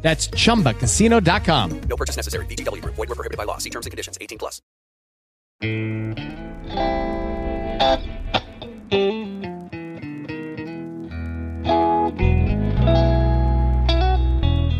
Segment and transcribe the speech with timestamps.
[0.00, 1.80] That's chumbacasino.com.
[1.82, 2.46] No purchase necessary.
[2.46, 2.94] VGW Group.
[2.94, 3.58] Void were prohibited by law.
[3.58, 4.16] See terms and conditions.
[4.20, 4.62] 18 plus.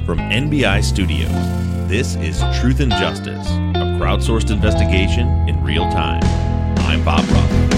[0.08, 1.28] From NBI Studios,
[1.88, 6.22] this is Truth and Justice, a crowdsourced investigation in real time.
[6.78, 7.68] I'm Bob Ruff.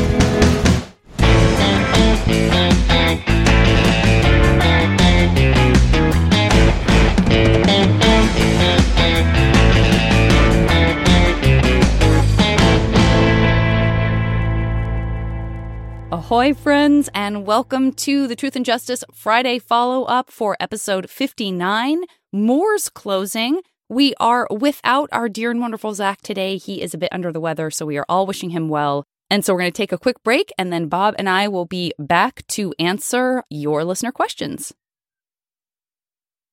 [16.30, 22.02] Ahoy, friends, and welcome to the Truth and Justice Friday follow up for episode 59
[22.32, 23.62] Moore's Closing.
[23.88, 26.56] We are without our dear and wonderful Zaq today.
[26.56, 29.02] He is a bit under the weather, so we are all wishing him well.
[29.28, 31.66] And so we're going to take a quick break, and then Bob and I will
[31.66, 34.72] be back to answer your listener questions.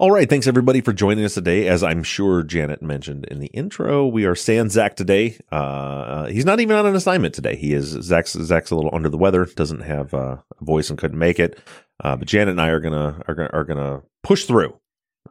[0.00, 1.66] All right, thanks everybody for joining us today.
[1.66, 5.36] As I'm sure Janet mentioned in the intro, we are sans Zaq today.
[5.50, 7.56] Uh, he's not even on an assignment today.
[7.56, 10.98] He is Zaq's Zaq's a little under the weather, doesn't have uh, a voice and
[11.00, 11.58] couldn't make it.
[12.02, 14.78] Uh, but Janet and I are gonna are gonna are gonna push through.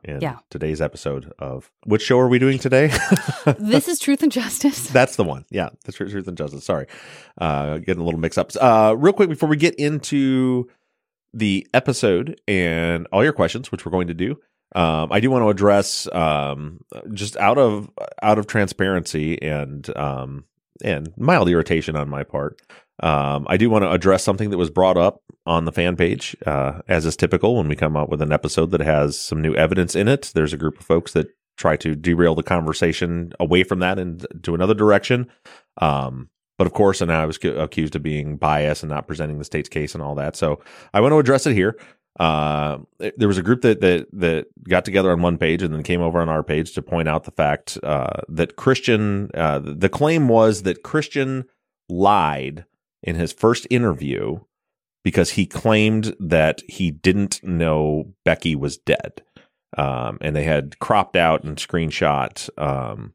[0.03, 0.37] In Yeah.
[0.51, 2.91] today's episode of which show are we doing today?
[3.57, 4.87] This is Truth and Justice.
[4.89, 5.45] That's the one.
[5.49, 6.65] Yeah, the Truth, Truth and Justice.
[6.65, 6.87] Sorry,
[7.39, 8.51] uh, getting a little mix up.
[8.59, 10.69] Uh, real quick before we get into
[11.33, 14.35] the episode and all your questions, which we're going to do,
[14.75, 16.81] um, I do want to address um,
[17.13, 17.89] just out of
[18.21, 20.45] out of transparency and um,
[20.83, 22.61] and mild irritation on my part.
[23.01, 26.35] Um, I do want to address something that was brought up on the fan page,
[26.45, 29.55] uh, as is typical when we come out with an episode that has some new
[29.55, 30.31] evidence in it.
[30.33, 34.25] There's a group of folks that try to derail the conversation away from that and
[34.43, 35.27] to another direction.
[35.77, 39.45] Um, but of course, and I was accused of being biased and not presenting the
[39.45, 40.35] state's case and all that.
[40.35, 40.59] So
[40.93, 41.77] I want to address it here.
[42.19, 42.79] Uh,
[43.17, 46.01] there was a group that that that got together on one page and then came
[46.01, 49.29] over on our page to point out the fact uh, that Christian.
[49.33, 51.45] Uh, the claim was that Christian
[51.89, 52.65] lied
[53.03, 54.39] in his first interview
[55.03, 59.21] because he claimed that he didn't know Becky was dead.
[59.77, 63.13] Um, and they had cropped out and screenshot um,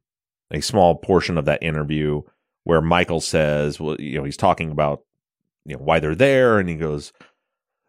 [0.51, 2.23] a small portion of that interview
[2.65, 5.03] where Michael says, well, you know, he's talking about
[5.65, 7.13] you know why they're there, and he goes,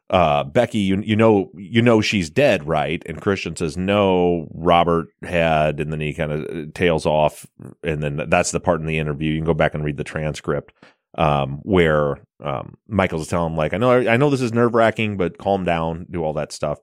[0.09, 3.01] uh, Becky, you you know you know she's dead, right?
[3.05, 7.47] And Christian says, no, Robert had, and then he kind of tails off,
[7.83, 9.31] and then that's the part in the interview.
[9.31, 10.73] You can go back and read the transcript
[11.17, 15.17] um, where um, Michael's telling him like, I know I know this is nerve wracking,
[15.17, 16.79] but calm down, do all that stuff.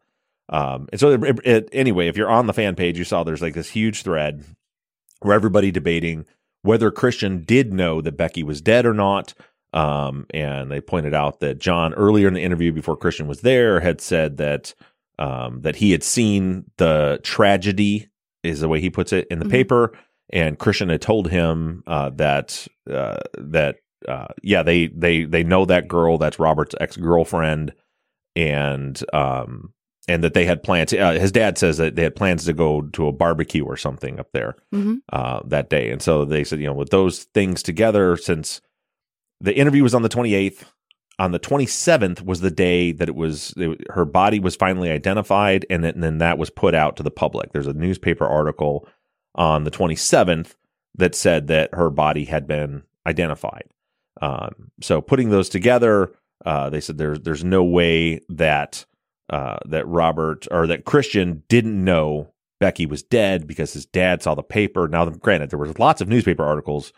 [0.49, 3.43] Um, and so it, it, anyway, if you're on the fan page, you saw there's
[3.43, 4.45] like this huge thread
[5.21, 6.27] where everybody debating
[6.63, 9.35] whether Christian did know that Becky was dead or not.
[9.73, 13.81] Um, and they pointed out that John earlier in the interview before Christian was there
[13.81, 14.75] had said that
[15.19, 18.09] um, that he had seen the tragedy
[18.43, 19.51] is the way he puts it in the Mhm.
[19.51, 19.93] paper,
[20.33, 23.77] and Christian had told him uh, that uh, that
[24.09, 27.73] uh, yeah they they they know that girl that's Robert's ex girlfriend,
[28.35, 29.73] and um
[30.09, 30.93] and that they had plans.
[30.93, 34.19] Uh, his dad says that they had plans to go to a barbecue or something
[34.19, 35.91] up there hmm uh, that day.
[35.91, 38.61] And so they said, you know, with those things together, since
[39.41, 40.65] the interview was on the 28th,
[41.19, 45.67] on the 27th was the day that it was, it, her body was finally identified,
[45.69, 47.53] and then, and then that was put out to the public.
[47.53, 48.89] There's a newspaper article
[49.35, 50.55] on the 27th
[50.97, 53.65] that said that her body had been identified.
[54.21, 56.13] Um, so putting those together,
[56.45, 58.85] uh, they said there's there's no way that
[59.29, 64.35] uh, that Robert or that Christian didn't know Becky was dead because his dad saw
[64.35, 64.89] the paper.
[64.89, 66.93] Now, granted, there was lots of newspaper articles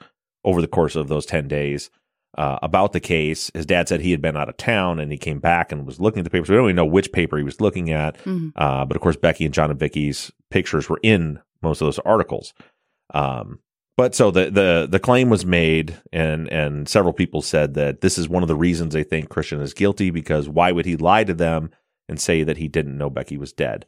[0.45, 1.91] over the course of those ten days
[2.39, 3.51] uh, about the case.
[3.55, 6.01] His dad said he had been out of town and he came back and was
[6.01, 6.49] looking at the papers.
[6.49, 8.53] We don't even know which paper he was looking at, Mhm.
[8.57, 11.99] uh, but of course, Becky and John and Vicky's pictures were in most of those
[12.01, 12.55] articles.
[13.15, 13.59] Um,
[13.97, 18.17] but so the the the claim was made, and and several people said that this
[18.17, 21.25] is one of the reasons they think Christian is guilty because why would he lie
[21.25, 21.71] to them
[22.09, 23.85] and say that he didn't know Becky was dead?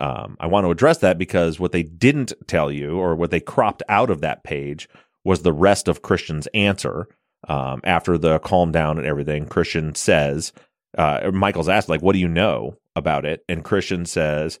[0.00, 3.38] Um, I want to address that because what they didn't tell you, or what they
[3.38, 4.88] cropped out of that page,
[5.24, 7.06] was the rest of Christian's answer.
[7.48, 10.52] Um, after the calm down and everything, Christian says,
[10.96, 13.44] uh, Michael's asked, like, what do you know about it?
[13.48, 14.58] And Christian says,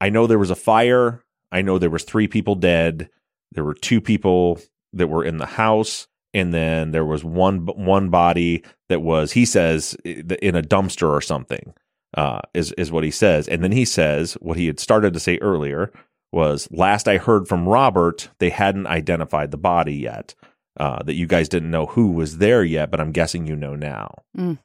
[0.00, 1.24] I know there was a fire.
[1.52, 3.10] I know there was three people dead.
[3.52, 4.60] There were two people
[4.92, 9.44] that were in the house, and then there was one one body that was, he
[9.44, 11.74] says, in a dumpster or something.
[12.16, 15.20] Uh, is is what he says, and then he says what he had started to
[15.20, 15.92] say earlier
[16.32, 20.34] was last I heard from Robert, they hadn't identified the body yet.
[20.76, 23.74] Uh, that you guys didn't know who was there yet, but I'm guessing you know
[23.74, 24.14] now.
[24.38, 24.58] Mm.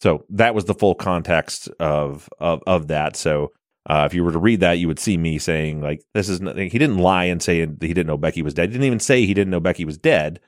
[0.00, 3.16] So that was the full context of of of that.
[3.16, 3.52] So
[3.88, 6.40] uh, if you were to read that, you would see me saying like, "This is
[6.40, 8.68] nothing." He didn't lie and say he didn't know Becky was dead.
[8.68, 10.40] He didn't even say he didn't know Becky was dead.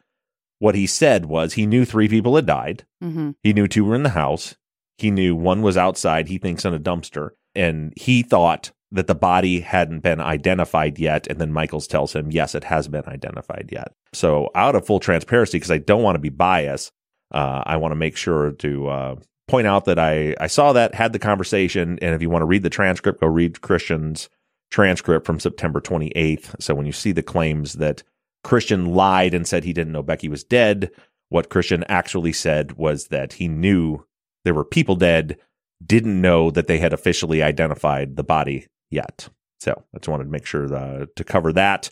[0.61, 2.85] What he said was he knew three people had died.
[3.01, 4.57] hmm He knew two were in the house.
[4.99, 6.29] He knew one was outside.
[6.29, 11.27] He thinks in a dumpster, and he thought that the body hadn't been identified yet.
[11.27, 15.01] And then Michaels tells him, "Yes, it has been identified yet." So, out of full
[15.01, 16.93] transparency, because I don't want to be biased,
[17.33, 19.17] uh, I want to make sure to uh,
[19.49, 22.47] point out that I I saw that, had the conversation, and if you want to
[22.47, 24.29] read the transcript, go read Christian's
[24.71, 26.55] transcript from September 28th.
[26.61, 28.03] So when you see the claims that
[28.43, 30.91] Christian lied and said he didn't know Becky was dead,
[31.29, 34.05] what Christian actually said was that he knew
[34.45, 35.37] there were people dead,
[35.85, 39.29] didn't know that they had officially identified the body yet.
[39.61, 41.91] So I just wanted to make sure the, to cover that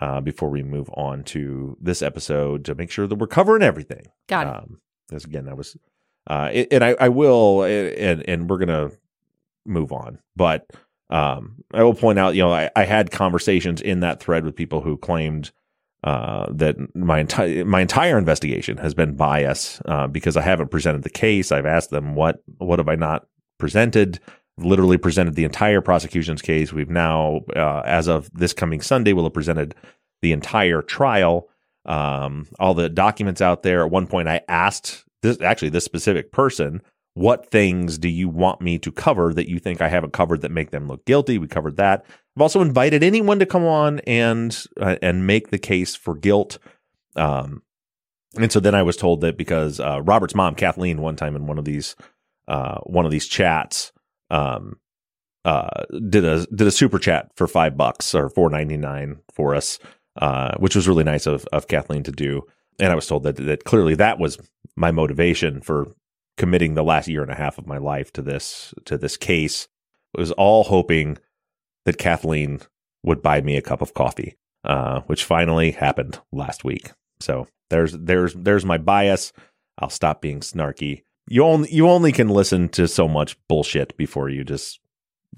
[0.00, 4.06] uh, before we move on to this episode to make sure that we're covering everything.
[4.28, 4.50] Got it.
[4.56, 5.76] Um, because again, that was,
[6.26, 8.90] uh, it- and I, I will, and and we're gonna
[9.66, 10.66] move on, but
[11.10, 14.56] um, I will point out, you know, I, I had conversations in that thread with
[14.56, 15.52] people who claimed
[16.02, 21.02] uh, that my entire my entire investigation has been bias uh, because I haven't presented
[21.02, 21.52] the case.
[21.52, 23.26] I've asked them what what have I not
[23.58, 24.18] presented.
[24.56, 26.72] Literally presented the entire prosecution's case.
[26.72, 29.74] We've now, uh, as of this coming Sunday, will have presented
[30.22, 31.48] the entire trial,
[31.84, 33.84] um, all the documents out there.
[33.84, 36.82] At one point, I asked this actually this specific person,
[37.14, 40.52] "What things do you want me to cover that you think I haven't covered that
[40.52, 42.04] make them look guilty?" We covered that.
[42.36, 46.58] I've also invited anyone to come on and uh, and make the case for guilt.
[47.16, 47.62] Um,
[48.36, 51.46] and so then I was told that because uh, Robert's mom, Kathleen, one time in
[51.46, 51.96] one of these
[52.46, 53.92] uh, one of these chats,
[54.34, 54.78] um,
[55.44, 59.54] uh, did a did a super chat for five bucks or four ninety nine for
[59.54, 59.78] us,
[60.20, 62.42] uh, which was really nice of of Kathleen to do.
[62.80, 64.38] And I was told that that clearly that was
[64.76, 65.86] my motivation for
[66.36, 69.68] committing the last year and a half of my life to this to this case.
[70.14, 71.18] It was all hoping
[71.84, 72.60] that Kathleen
[73.02, 76.90] would buy me a cup of coffee, uh, which finally happened last week.
[77.20, 79.32] So there's there's there's my bias.
[79.78, 81.02] I'll stop being snarky.
[81.28, 84.80] You only you only can listen to so much bullshit before you just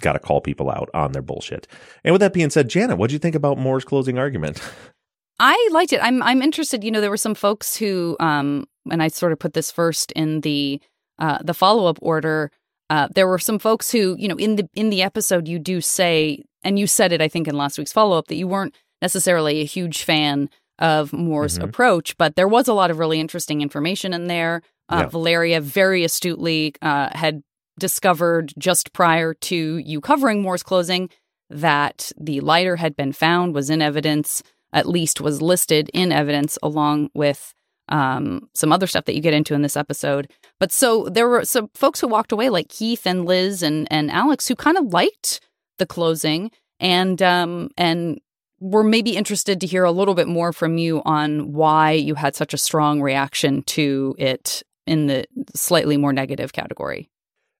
[0.02, 1.66] got to call people out on their bullshit.
[2.04, 4.60] And with that being said, Janet, what do you think about Moore's closing argument?
[5.38, 6.00] I liked it.
[6.02, 6.82] I'm I'm interested.
[6.82, 10.12] You know, there were some folks who, um, and I sort of put this first
[10.12, 10.80] in the
[11.18, 12.50] uh, the follow up order.
[12.88, 15.80] Uh, there were some folks who, you know, in the in the episode, you do
[15.80, 18.74] say, and you said it, I think, in last week's follow up, that you weren't
[19.02, 20.48] necessarily a huge fan
[20.78, 21.64] of Moore's Mhm.
[21.64, 24.62] approach, but there was a lot of really interesting information in there.
[24.88, 25.06] Uh, Yeah.
[25.06, 27.42] Valeria very astutely uh, had
[27.78, 31.10] discovered just prior to you covering Moore's closing
[31.50, 36.58] that the lighter had been found, was in evidence, at least was listed in evidence
[36.62, 37.54] along with
[37.88, 40.28] um, some other stuff that you get into in this episode.
[40.58, 44.10] But so there were some folks who walked away, like Keith and Liz and and
[44.10, 45.40] Alex, who kind of liked
[45.78, 46.50] the closing
[46.80, 48.18] and um, and
[48.58, 52.34] were maybe interested to hear a little bit more from you on why you had
[52.34, 57.10] such a strong reaction to it in the slightly more negative category.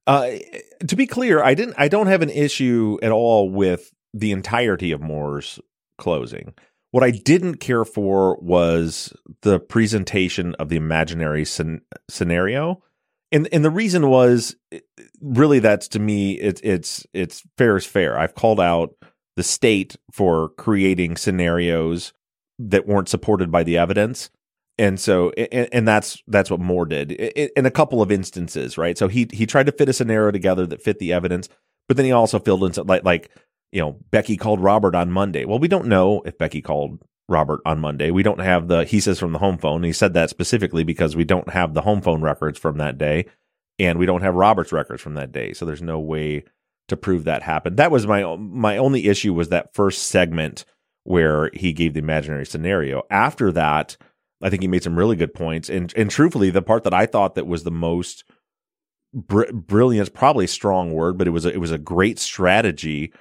[0.07, 0.33] Uh,
[0.87, 1.75] to be clear, I didn't.
[1.79, 5.59] I don't have an issue at all with the entirety of Moore's
[5.99, 6.55] closing.
[6.93, 12.83] What I didn't care for was the presentation of the imaginary scen- scenario,
[13.33, 14.55] and and the reason was
[15.21, 18.17] really that's to me it's it's it's fair is fair.
[18.17, 18.95] I've called out
[19.35, 22.13] the state for creating scenarios
[22.59, 24.31] that weren't supported by the evidence
[24.79, 28.97] and so and, and that's that's what Moore did in a couple of instances, right?
[28.99, 31.49] So he he tried to fit a scenario together that fit the evidence,
[31.89, 33.31] but then he also filled in some, like like
[33.73, 35.45] you know Becky called Robert on Monday.
[35.45, 38.11] Well, we don't know if Becky called Robert on Monday.
[38.11, 39.83] We don't have the he says from the home phone.
[39.83, 43.27] He said that specifically because we don't have the home phone records from that day,
[43.79, 45.53] and we don't have Robert's records from that day.
[45.53, 46.45] So there's no way
[46.89, 47.79] to prove that happened.
[47.79, 50.65] That was my my only issue was that first segment
[51.05, 53.03] where he gave the imaginary scenario.
[53.11, 53.97] After that,
[54.43, 55.69] I think he made some really good points.
[55.69, 58.25] And and truthfully, the part that I thought that was the most
[59.13, 63.13] br- brilliant, probably strong word, but it was a, it was a great strategy.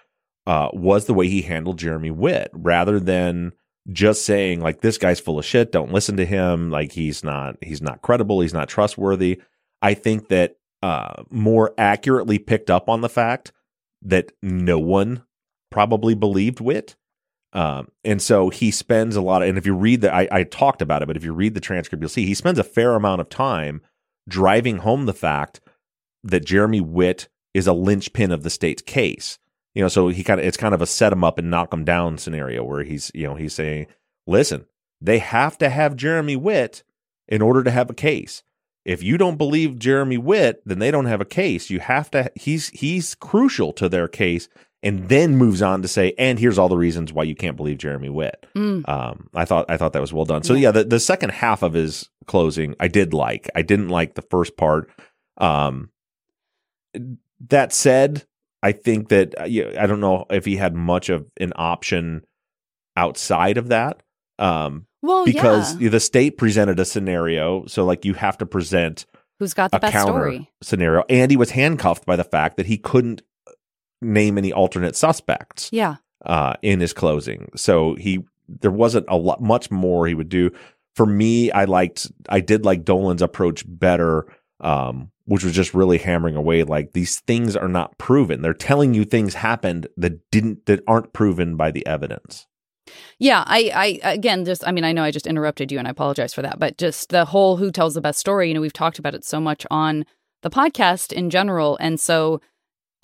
[0.48, 3.52] Uh, was the way he handled Jeremy Witt rather than
[3.92, 5.72] just saying like this guy's full of shit.
[5.72, 6.70] Don't listen to him.
[6.70, 8.42] Like he's not he's not credible.
[8.42, 9.42] He's not trustworthy.
[9.82, 13.52] I think that uh, Moore accurately picked up on the fact
[14.04, 15.24] that no one
[15.72, 16.96] probably believed Witt.
[17.56, 20.44] Um, and so he spends a lot of, and if you read the, I, I
[20.44, 22.96] talked about it, but if you read the transcript, you'll see he spends a fair
[22.96, 23.82] amount of time
[24.28, 25.62] driving home the fact
[26.22, 29.40] that Jeremy Witt is a linchpin of the state's case.
[29.74, 31.74] You know, so he kind of, it's kind of a set him up and knock
[31.74, 33.88] him down scenario where he's, you know, he's saying,
[34.28, 34.66] listen,
[35.00, 36.84] they have to have Jeremy Witt
[37.30, 38.44] in order to have a case.
[38.84, 41.70] If you don't believe Jeremy Witt, then they don't have a case.
[41.70, 44.50] You have to, he's, he's crucial to their case
[44.86, 47.80] and then moves on to say, and here's all the reasons why you can't believe
[47.80, 48.46] Jeremy Witt.
[48.56, 48.88] Mm.
[48.88, 50.44] Um, I thought I thought that was well done.
[50.44, 53.50] So yeah, the, the second half of his closing, I did like.
[53.56, 54.90] I didn't like the first part.
[55.38, 55.90] Um,
[57.50, 58.26] that said,
[58.64, 62.22] I think that uh, I don't know if he had much of an option
[62.96, 64.02] outside of that.
[64.40, 65.90] Um, Well, because yeah.
[65.90, 69.06] the state presented a scenario, so like you have to present
[69.40, 70.50] Who's got the a best counter story?
[70.62, 73.22] scenario, and he was handcuffed by the fact that he couldn't
[74.02, 75.96] name any alternate suspects Yeah.
[76.26, 77.50] uh, in his closing.
[77.56, 80.52] So he there wasn't a lot much more he would do.
[80.96, 84.28] For me, I liked I did like Dolan's approach better,
[84.60, 88.42] um, which was just really hammering away like these things are not proven.
[88.42, 92.46] They're telling you things happened that didn't that aren't proven by the evidence.
[93.18, 95.92] Yeah, I, I again just I mean I know I just interrupted you and I
[95.92, 98.72] apologize for that, but just the whole who tells the best story, you know, we've
[98.72, 100.06] talked about it so much on
[100.44, 102.40] the podcast in general and so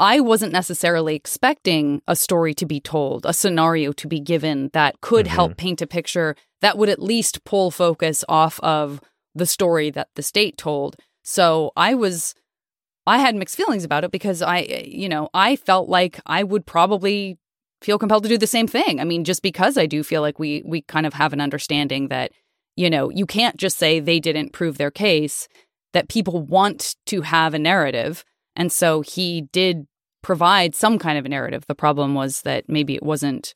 [0.02, 5.00] I wasn't necessarily expecting a story to be told, a scenario to be given that
[5.00, 5.36] could mm-hmm.
[5.36, 9.00] help paint a picture that would at least pull focus off of
[9.36, 10.96] the story that the state told.
[11.24, 12.34] So I was
[13.06, 16.66] I had mixed feelings about it because I you know, I felt like I would
[16.66, 17.38] probably
[17.84, 19.00] feel compelled to do the same thing.
[19.00, 22.08] I mean, just because I do feel like we we kind of have an understanding
[22.08, 22.32] that
[22.76, 25.48] you know, you can't just say they didn't prove their case,
[25.94, 28.26] that people want to have a narrative.
[28.56, 29.88] And so he did
[30.22, 31.66] provide some kind of a narrative.
[31.68, 33.54] The problem was that maybe it wasn't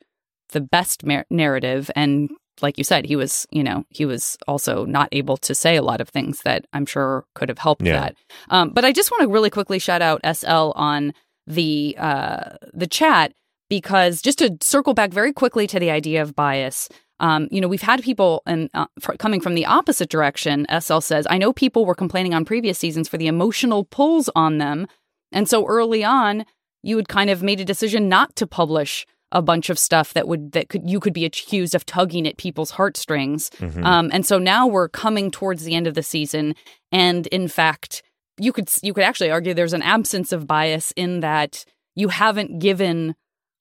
[0.50, 2.30] the best mer- narrative and
[2.62, 5.82] like you said, he was, you know, he was also not able to say a
[5.82, 8.00] lot of things that I'm sure could have helped Yeah.
[8.00, 8.16] that.
[8.50, 11.14] Um, but I just want to really quickly shout out SL on
[11.48, 13.34] the uh, the chat
[13.70, 16.88] because just to circle back very quickly to the idea of bias.
[17.20, 20.66] Um, you know, we've had people and uh, fr- coming from the opposite direction.
[20.80, 24.58] SL says, "I know people were complaining on previous seasons for the emotional pulls on
[24.60, 24.88] them,
[25.34, 26.46] and so early on,
[26.86, 30.28] you had kind of made a decision not to publish." a bunch of stuff that
[30.30, 33.50] would that could you could be accused of tugging at people's heartstrings
[33.84, 36.54] um, and so now we're coming towards the end of the season
[36.92, 38.04] and in fact
[38.40, 41.66] you could you could actually argue there's an absence of bias in that
[41.96, 43.16] you haven't given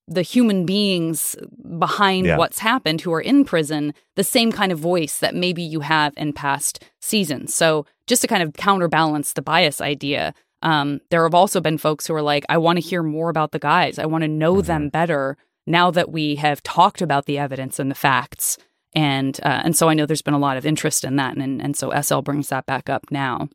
[0.06, 1.34] the human beings
[1.78, 2.36] behind Yeah.
[2.36, 6.12] what's happened who are in prison the same kind of voice that maybe you have
[6.18, 11.34] in past seasons so just to kind of counterbalance the bias idea um, there have
[11.34, 14.06] also been folks who are like i want to hear more about the guys i
[14.06, 17.94] want to know them better now that we have talked about the evidence and the
[17.94, 18.58] facts
[18.94, 21.60] and uh, and so I know there's been a lot of interest in that, and
[21.60, 23.48] and so SL brings that back up now.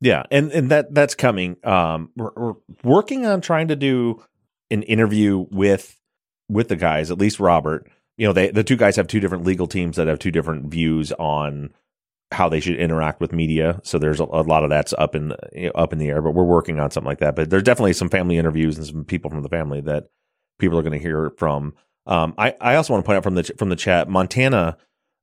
[0.00, 1.56] Yeah, and and that that's coming.
[1.64, 4.22] Um, we're, we're working on trying to do
[4.70, 5.98] an interview with
[6.48, 7.90] with the guys, at least Robert.
[8.16, 10.66] You know, they the two guys have two different legal teams that have two different
[10.66, 11.72] views on
[12.32, 13.80] how they should interact with media.
[13.84, 16.08] So there's a, a lot of that's up in the, you know, up in the
[16.08, 16.22] air.
[16.22, 17.36] But we're working on something like that.
[17.36, 20.04] But there's definitely some family interviews and some people from the family that
[20.58, 21.74] people are going to hear from.
[22.06, 24.76] Um, I I also want to point out from the from the chat, Montana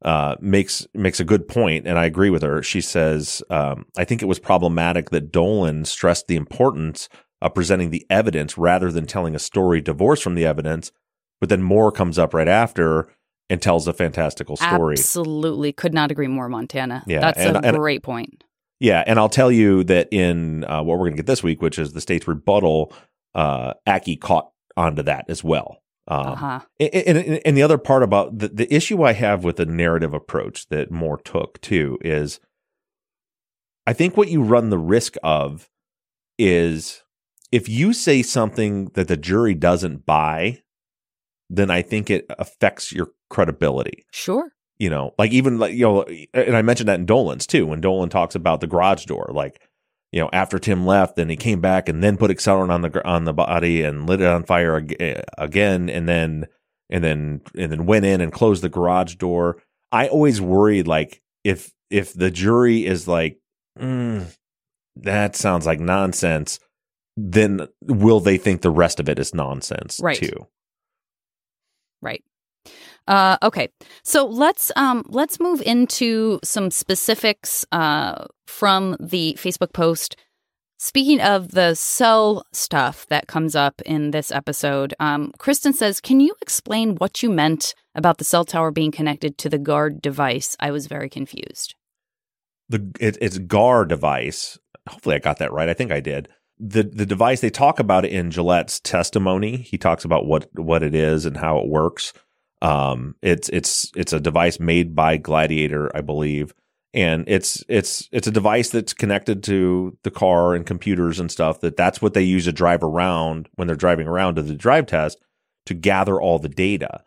[0.03, 2.61] uh, makes makes a good point, and I agree with her.
[2.61, 7.07] She says, um, "I think it was problematic that Dolan stressed the importance
[7.41, 10.91] of presenting the evidence rather than telling a story divorced from the evidence."
[11.39, 13.09] But then Moore comes up right after
[13.49, 14.93] and tells a fantastical story.
[14.93, 17.03] Absolutely, could not agree more, Montana.
[17.07, 18.43] Yeah, that's and- a and- great point.
[18.79, 21.61] Yeah, and I'll tell you that in uh, what we're going to get this week,
[21.61, 22.93] which is the state's rebuttal,
[23.33, 25.77] uh, Aki caught onto that as well.
[26.09, 26.59] Um, Uh huh.
[26.81, 30.13] and, and, and the other part about the, the issue I have with the narrative
[30.13, 32.41] approach that Moore took too is
[33.87, 35.69] I think what you run the risk of
[36.37, 37.03] is
[37.53, 40.61] if you say something that the jury doesn't buy,
[41.49, 44.05] then I think it affects your credibility.
[44.11, 44.49] Sure.
[44.79, 47.81] You know, like even like, you know, and I mentioned that in Dolan's too, when
[47.81, 49.61] Dolan talks about the garage door, like,
[50.11, 53.07] you know, after Tim left, then he came back and then put accelerant on the
[53.07, 56.47] on the body and lit it on fire ag- again, and then
[56.89, 59.61] and then and then went in and closed the garage door.
[59.91, 63.39] I always worried like if if the jury is like,
[63.79, 64.25] mm,
[64.97, 66.59] that sounds like nonsense,
[67.15, 70.17] then will they think the rest of it is nonsense Right.
[70.17, 70.47] too?
[72.01, 72.23] Right.
[73.07, 73.69] Uh, okay,
[74.03, 80.15] so let's um, let's move into some specifics uh, from the Facebook post.
[80.77, 86.19] Speaking of the cell stuff that comes up in this episode, um, Kristen says, "Can
[86.19, 90.55] you explain what you meant about the cell tower being connected to the guard device?
[90.59, 91.75] I was very confused."
[92.69, 94.57] the it, it's GAR device.
[94.89, 95.69] Hopefully, I got that right.
[95.69, 96.27] I think I did.
[96.59, 99.57] the The device they talk about it in Gillette's testimony.
[99.57, 102.13] He talks about what what it is and how it works.
[102.63, 106.53] Um, it's it's it's a device made by Gladiator, I believe,
[106.93, 111.59] and it's it's it's a device that's connected to the car and computers and stuff.
[111.59, 114.87] That that's what they use to drive around when they're driving around to the drive
[114.87, 115.19] test
[115.65, 117.03] to gather all the data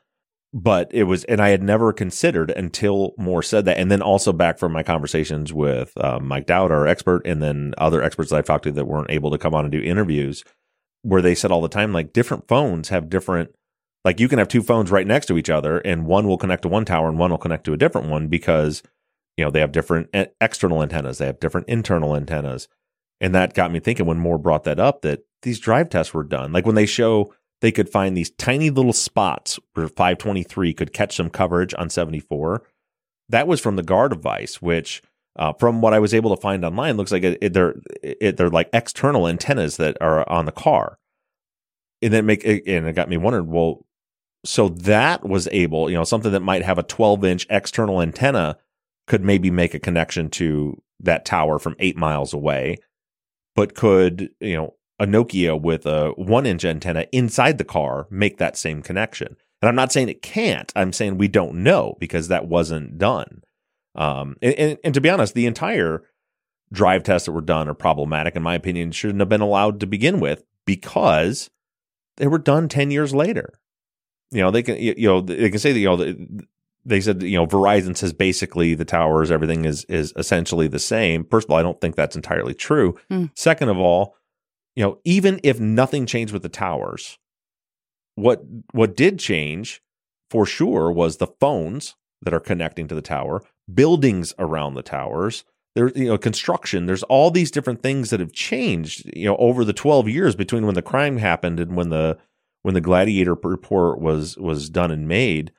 [0.52, 4.32] but it was and i had never considered until moore said that and then also
[4.32, 8.38] back from my conversations with uh, mike dowd our expert and then other experts that
[8.38, 10.44] i've talked to that weren't able to come on and do interviews
[11.02, 13.54] where they said all the time like different phones have different
[14.06, 16.62] like you can have two phones right next to each other and one will connect
[16.62, 18.82] to one tower and one will connect to a different one because
[19.36, 22.68] you know they have different e- external antennas they have different internal antennas
[23.20, 26.24] and that got me thinking when moore brought that up that these drive tests were
[26.24, 30.92] done like when they show they could find these tiny little spots where 523 could
[30.92, 32.62] catch some coverage on 74.
[33.28, 35.02] That was from the GAR device, which,
[35.36, 38.36] uh, from what I was able to find online, looks like it, it, they're it,
[38.36, 40.98] they're like external antennas that are on the car,
[42.00, 43.50] and then make and it got me wondering.
[43.50, 43.84] Well,
[44.46, 48.58] so that was able, you know, something that might have a 12 inch external antenna
[49.06, 52.78] could maybe make a connection to that tower from eight miles away,
[53.54, 58.38] but could you know a Nokia with a one inch antenna inside the car make
[58.38, 59.36] that same connection.
[59.60, 60.72] And I'm not saying it can't.
[60.76, 63.42] I'm saying we don't know because that wasn't done.
[63.94, 66.02] Um, and, and, and to be honest, the entire
[66.72, 69.86] drive tests that were done are problematic, in my opinion, shouldn't have been allowed to
[69.86, 71.50] begin with because
[72.16, 73.54] they were done 10 years later.
[74.30, 76.14] You know, they can, you know, they can say that, you know,
[76.84, 81.24] they said, you know, Verizon says basically the towers, everything is, is essentially the same.
[81.24, 82.96] First of all, I don't think that's entirely true.
[83.10, 83.30] Mm.
[83.34, 84.16] Second of all,
[84.76, 87.18] you know, even if nothing changed with the towers,
[88.14, 89.82] what what did change
[90.30, 95.44] for sure was the phones that are connecting to the tower, buildings around the towers,
[95.74, 96.86] there you know, construction.
[96.86, 100.66] There's all these different things that have changed, you know, over the 12 years between
[100.66, 102.18] when the crime happened and when the
[102.66, 105.52] when the Gladiator report was was done and made.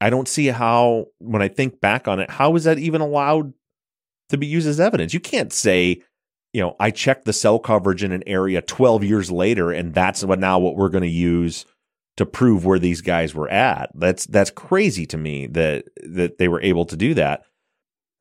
[0.00, 3.52] I don't see how when I think back on it, how is that even allowed
[4.30, 5.12] to be used as evidence?
[5.12, 6.00] You can't say
[6.54, 10.24] you know, I checked the cell coverage in an area 12 years later, and that's
[10.24, 11.66] what now what we're going to use
[12.16, 13.90] to prove where these guys were at.
[13.94, 17.42] That's that's crazy to me that that they were able to do that.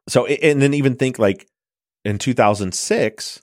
[0.10, 1.48] So, and then even think like
[2.04, 3.42] in 2006,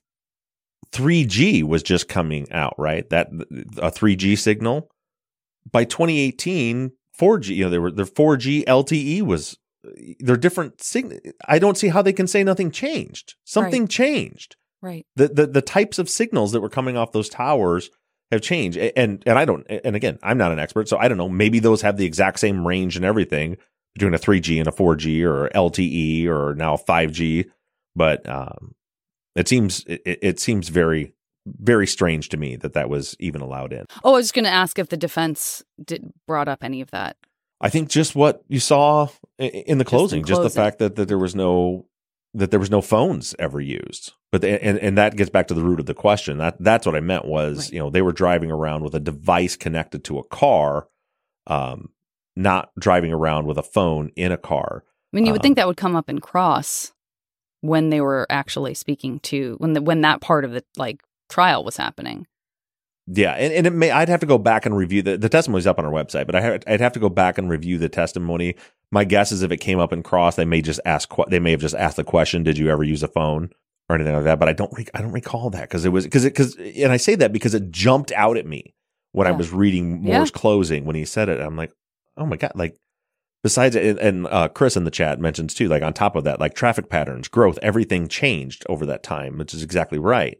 [0.93, 3.09] 3G was just coming out, right?
[3.11, 3.29] That
[3.79, 4.91] a 3G signal.
[5.71, 9.57] By 2018, 4G, you know, there were the 4G LTE was
[10.21, 11.19] they're different sign.
[11.47, 13.35] I don't see how they can say nothing changed.
[13.45, 15.07] Something changed Right.
[15.15, 17.89] the, the the types of signals that were coming off those towers
[18.33, 21.19] have changed and and I don't and again I'm not an expert so I don't
[21.19, 23.59] know maybe those have the exact same range and everything
[23.95, 27.49] between a 3G and a 4G or LTE or now 5G
[27.95, 28.73] but um
[29.37, 31.15] it seems it, it seems very
[31.47, 34.51] very strange to me that that was even allowed in Oh, I was going to
[34.51, 37.17] ask if the defense did brought up any of that.
[37.61, 40.97] I think just what you saw in the Just in closing, just, the fact that,
[40.97, 41.87] that there was no
[42.35, 44.13] that there was no phones ever used.
[44.31, 46.39] But the, and and that gets back to the root of the question.
[46.39, 47.73] That that's what I meant was Right.
[47.75, 50.89] you know they were driving around with a device connected to a car,
[51.47, 51.91] um,
[52.37, 54.85] not driving around with a phone in a car.
[55.13, 56.93] I mean, you would Um, think that would come up in cross
[57.63, 61.65] when they were actually speaking to when the when that part of the like trial
[61.65, 62.27] was happening.
[63.07, 65.67] Yeah, and, and it may I'd have to go back and review the the testimony's
[65.67, 67.89] up on our website, but I ha- I'd have to go back and review the
[67.89, 68.55] testimony.
[68.91, 71.53] My guess is if it came up in cross, they may just ask they may
[71.53, 73.51] have just asked the question, "Did you ever use a phone?"
[73.89, 74.39] or anything like that.
[74.39, 76.93] But I don't re- I don't recall that because it was because it because and
[76.93, 78.75] I say that because it jumped out at me
[79.13, 80.17] when I was reading Yeah.
[80.17, 81.41] Moore's closing when he said it.
[81.41, 81.73] I'm like,
[82.17, 82.77] oh my god, like.
[83.43, 86.55] Besides, and, uh, Chris in the chat mentions too, like on top of that, like
[86.55, 90.39] traffic patterns, growth, everything changed over that time, which is exactly right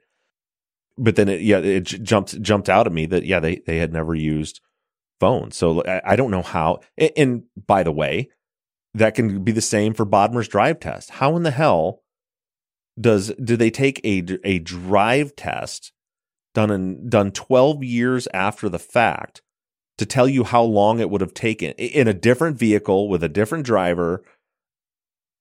[0.99, 3.93] but then it, yeah, it jumped jumped out at me that yeah, they they had
[3.93, 4.61] never used
[5.21, 5.57] phones.
[5.57, 6.81] So I, I don't know how.
[6.97, 8.31] And, and by the way,
[8.95, 11.11] that can be the same for Bodmer's drive test.
[11.11, 12.03] How in the hell
[13.01, 15.93] does do they take a a drive test
[16.55, 19.43] done in done twelve years after the fact
[20.03, 23.29] to tell you how long it would have taken in a different vehicle with a
[23.29, 24.25] different driver,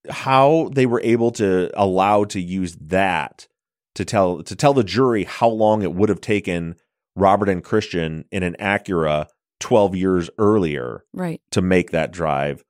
[0.09, 3.47] how they were able to allow to use that
[3.95, 6.75] to tell to tell the jury how long it would have taken
[7.15, 9.27] Robert and Christian in an Acura
[9.59, 11.41] 12 years earlier Right.
[11.51, 12.63] to make that drive.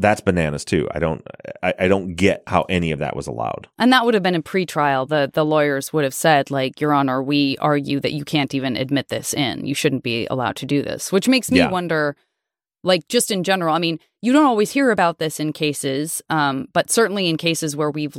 [0.00, 0.88] That's bananas too.
[0.92, 1.26] I don't
[1.62, 3.68] I, I don't get how any of that was allowed.
[3.78, 5.08] And that would have been a pretrial.
[5.08, 8.76] The the lawyers would have said, like, Your Honor, we argue that you can't even
[8.76, 9.66] admit this in.
[9.66, 11.12] You shouldn't be allowed to do this.
[11.12, 11.70] Which makes me Yeah.
[11.70, 12.16] wonder,
[12.82, 13.74] like, just in general.
[13.74, 17.76] I mean, you don't always hear about this in cases, um, but certainly in cases
[17.76, 18.16] where we've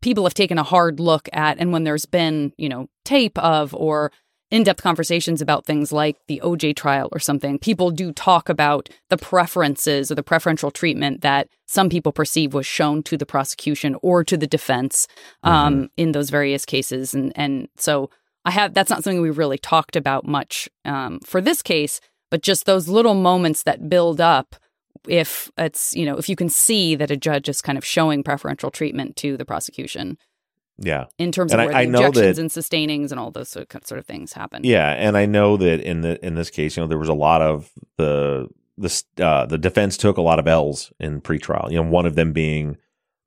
[0.00, 3.74] people have taken a hard look at, and when there's been, you know, tape of
[3.74, 4.12] or
[4.52, 9.16] in-depth conversations about things like the OJ trial or something, people do talk about the
[9.16, 14.22] preferences or the preferential treatment that some people perceive was shown to the prosecution or
[14.22, 15.08] to the defense
[15.42, 18.10] um, in those various cases, and and so
[18.44, 21.98] I have that's not something we really talked about much um, for this case,
[22.30, 24.54] but just those little moments that build up.
[25.08, 28.22] If it's you know if you can see that a judge is kind of showing
[28.22, 30.18] preferential treatment to the prosecution
[30.78, 31.04] Yeah.
[31.18, 33.48] in terms And of I- where I the objections that- and sustainings and all those
[33.50, 34.62] sort of- things happen.
[34.64, 37.14] Yeah, and I know that in the in this case, you know, there was a
[37.14, 41.70] lot of the the uh, the defense took a lot of L's in pretrial.
[41.70, 42.78] You know, one of them being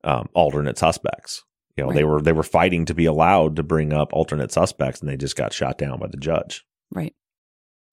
[0.04, 1.44] um, alternate suspects.
[1.76, 5.00] You know, they were they were fighting to be allowed to bring up alternate suspects,
[5.00, 6.64] and they just got shot down by the judge.
[6.92, 7.14] Right.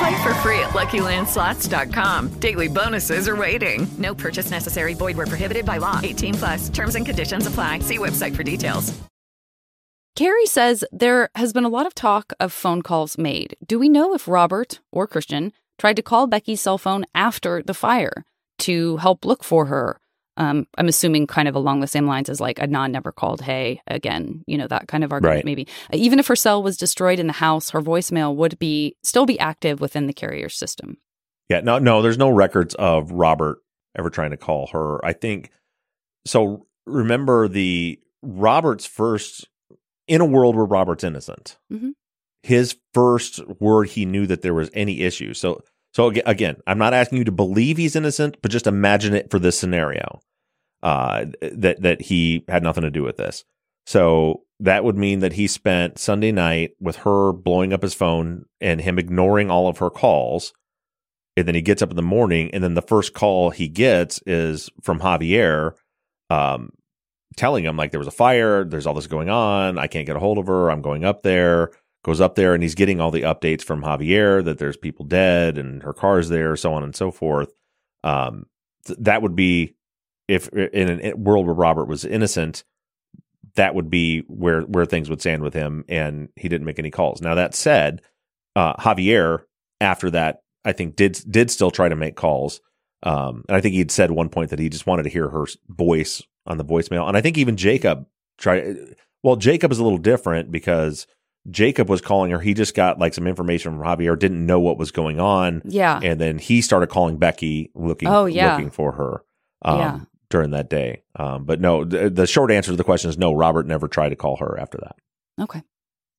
[0.00, 2.28] Play for free at LuckyLandSlots.com.
[2.40, 3.86] Daily bonuses are waiting.
[3.98, 4.94] No purchase necessary.
[4.94, 6.00] Void where prohibited by law.
[6.02, 6.68] 18 plus.
[6.70, 7.80] Terms and conditions apply.
[7.80, 8.98] See website for details.
[10.16, 13.56] Carrie says there has been a lot of talk of phone calls made.
[13.66, 17.74] Do we know if Robert or Christian tried to call Becky's cell phone after the
[17.74, 18.24] fire
[18.60, 20.00] to help look for her?
[20.40, 23.82] Um, I'm assuming kind of along the same lines as like Adnan never called Hae
[23.86, 25.44] again, you know, that kind of argument Right.
[25.44, 25.68] maybe.
[25.92, 29.26] Uh, even if her cell was destroyed in the house, her voicemail would be still
[29.26, 30.96] be active within the carrier system.
[31.50, 33.58] Yeah, no, no, there's no records of Robert
[33.98, 35.04] ever trying to call her.
[35.04, 35.50] I think
[36.26, 36.66] so.
[36.86, 39.46] Remember the Robert's first
[40.08, 41.58] in a world where Robert's innocent.
[41.70, 41.90] Mhm.
[42.42, 45.34] His first word he knew that there was any issue.
[45.34, 45.60] So,
[45.92, 49.38] so again, I'm not asking you to believe he's innocent, but just imagine it for
[49.38, 50.20] this scenario
[50.82, 53.44] uh, that that he had nothing to do with this.
[53.86, 58.44] So that would mean that he spent Sunday night with her blowing up his phone
[58.60, 60.52] and him ignoring all of her calls.
[61.36, 64.20] And then he gets up in the morning and then the first call he gets
[64.26, 65.72] is from javier
[66.28, 66.70] um,
[67.36, 68.64] telling him like there was a fire.
[68.64, 69.78] There's all this going on.
[69.78, 70.70] I can't get a hold of her.
[70.70, 71.70] I'm going up there.
[72.02, 75.58] Goes up there and he's getting all the updates from javier that there's people dead
[75.58, 77.52] and her car's there so on and so forth.
[78.04, 78.46] Um,
[78.86, 79.74] th- that would be
[80.30, 82.64] if in a world where robert was innocent
[83.56, 86.90] that would be where where things would stand with him and he didn't make any
[86.90, 88.00] calls now that said
[88.56, 89.40] uh, javier
[89.80, 92.60] after that I think did did still try to make calls.
[93.02, 95.46] Um, and I think he'd said one point that he just wanted to hear her
[95.70, 97.08] voice on the voicemail.
[97.08, 98.76] And I think even Jacob tried.
[99.22, 101.06] Well, Jacob is a little different because
[101.50, 102.40] Jacob was calling her.
[102.40, 105.98] He just got like some information from Javier, didn't know what was going on, Yeah.
[106.02, 108.52] and then he started calling Becky, looking Oh, yeah.
[108.52, 109.22] looking for her.
[109.62, 109.98] Um, Yeah.
[110.30, 113.32] During that day, um, but no, the, the short answer to the question is no.
[113.32, 114.96] Robert never tried to call her after that.
[115.42, 115.62] Okay.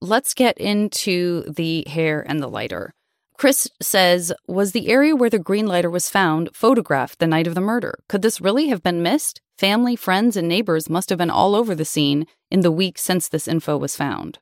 [0.02, 2.94] Let's get into the hair and the lighter.
[3.38, 7.56] Chris says, Was the area where the green lighter was found photographed the night of
[7.56, 8.00] the murder?
[8.10, 9.42] Could this really have been missed?
[9.58, 13.30] Family, friends, and neighbors must have been all over the scene in the week since
[13.30, 14.40] this info was found.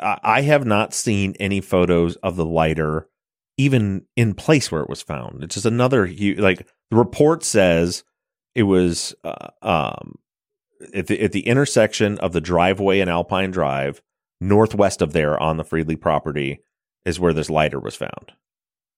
[0.00, 3.08] I I have not seen any photos of the lighter
[3.56, 5.42] even in place where it was found.
[5.42, 6.06] It's just another
[6.38, 8.04] like the report says
[8.56, 10.16] it was uh, um
[10.94, 14.02] at the at the intersection of the driveway and Alpine Drive,
[14.40, 16.60] northwest of there on the Freedley property
[17.04, 18.32] is where this lighter was found.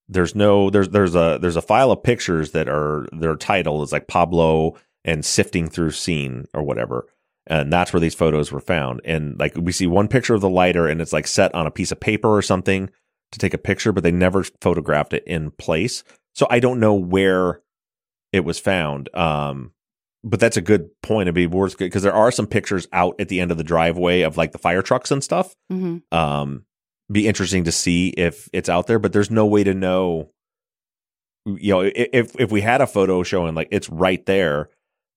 [0.09, 3.93] There's no there's there's a there's a file of pictures that are their title is
[3.93, 7.07] like Pablo and sifting through scene or whatever.
[7.47, 9.01] and that's where these photos were found.
[9.05, 11.71] And like we see one picture of the lighter, and it's like set on a
[11.71, 12.91] piece of paper or something
[13.33, 16.05] to take a picture, but they never photographed it in place.
[16.35, 17.61] So I don't know where
[18.39, 19.15] it was found.
[19.15, 19.73] Um,
[20.25, 21.27] but that's a good point.
[21.27, 24.23] It'd be worth because there are some pictures out at the end of the driveway
[24.23, 25.55] of like the fire trucks and stuff.
[25.71, 26.65] hmm Um,
[27.11, 30.31] be interesting to see if it's out there, but there's no way to know.
[31.47, 34.69] You know, if if we had a photo showing like it's right there,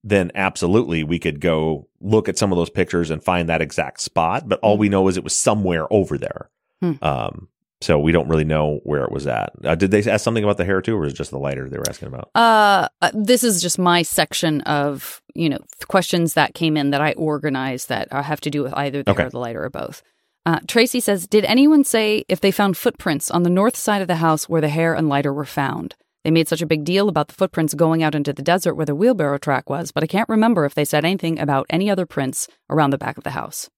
[0.03, 3.99] then absolutely we could go look at some of those pictures and find that exact
[4.01, 4.47] spot.
[4.47, 6.49] But all we know is it was somewhere over there.
[6.79, 6.93] Hmm.
[7.01, 7.47] Um,
[7.81, 9.51] so we don't really know where it was at.
[9.63, 11.67] Uh, did they ask something about the hair too, or was it just the lighter
[11.69, 12.29] they were asking about?
[12.35, 17.01] Uh, uh, this is just my section of you know questions that came in that
[17.01, 19.23] I organized that have to do with either the Okay.
[19.23, 20.01] hair, the lighter, or both.
[20.45, 24.07] Uh, Tracy says, "Did anyone say if they found footprints on the north side of
[24.07, 27.09] the house where the hair and lighter were found?" They made such a big deal
[27.09, 30.07] about the footprints going out into the desert where the wheelbarrow track was, but I
[30.07, 33.31] can't remember if they said anything about any other prints around the back of the
[33.31, 33.71] house.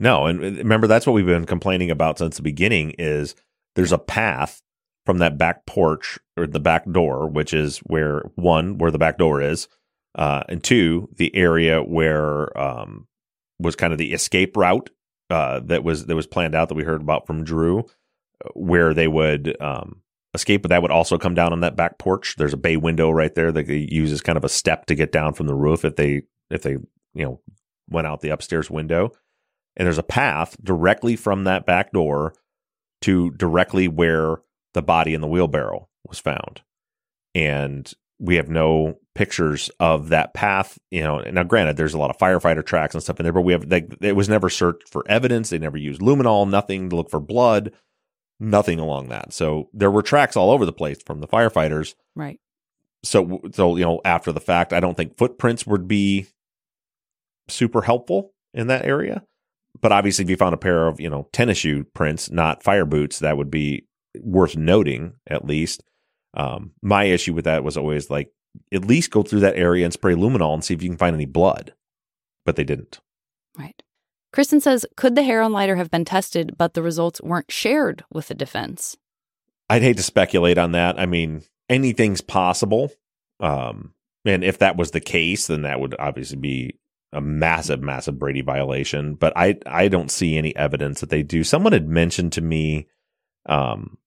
[0.00, 3.34] No, and remember that's what we've been complaining about since the beginning is
[3.76, 4.62] there's a path
[5.04, 9.18] from that back porch or the back door, which is where one where the back
[9.18, 9.68] door is,
[10.14, 13.08] uh, and two the area where um,
[13.58, 14.88] was kind of the escape route
[15.28, 18.94] uh, that was that was planned out that we heard about from Drew, uh, where
[18.94, 20.00] they would um,
[20.32, 22.36] escape, but that would also come down on that back porch.
[22.38, 24.94] There's a bay window right there that they use as kind of a step to
[24.94, 26.78] get down from the roof if they if they
[27.12, 27.40] you know
[27.90, 29.12] went out the upstairs window
[29.80, 32.34] and there's a path directly from that back door
[33.00, 34.36] to directly where
[34.74, 36.60] the body in the wheelbarrow was found.
[37.34, 41.20] And we have no pictures of that path, you know.
[41.20, 43.72] Now, granted, there's a lot of firefighter tracks and stuff in there, but we have
[43.72, 45.48] like it was never searched for evidence.
[45.48, 47.72] They never used luminol, nothing to look for blood,
[48.38, 49.32] nothing along that.
[49.32, 51.94] So there were tracks all over the place from the firefighters.
[52.14, 52.38] Right.
[53.02, 56.26] So, so you know, after the fact, I don't think footprints would be
[57.48, 59.22] super helpful in that area.
[59.80, 62.84] But obviously, if you found a pair of you know tennis shoe prints, not fire
[62.84, 63.86] boots, that would be
[64.20, 65.82] worth noting at least.
[66.34, 68.32] Um, my issue with that was always like
[68.72, 71.14] at least go through that area and spray luminol and see if you can find
[71.14, 71.74] any blood,
[72.44, 73.00] but they didn't.
[73.58, 73.82] Right.
[74.32, 78.04] Kristen says, could the hair on lighter have been tested, but the results weren't shared
[78.12, 78.96] with the defense?
[79.68, 80.98] I'd hate to speculate on that.
[80.98, 82.92] I mean, anything's possible.
[83.40, 86.78] Um, and if that was the case, then that would obviously be
[87.12, 89.14] a massive, massive Brady violation.
[89.14, 91.44] But I, I don't see any evidence that they do.
[91.44, 92.88] Someone had mentioned to me,
[93.46, 93.98] um,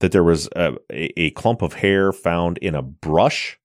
[0.00, 3.58] that there was a, a, clump of hair found in a brush,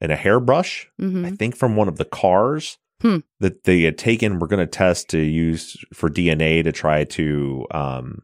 [0.00, 1.26] in a hairbrush, Mhm.
[1.26, 3.18] I think from one of the cars Hmm.
[3.40, 4.38] that they had taken.
[4.38, 8.22] We're going to test to use for DNA to try to, um,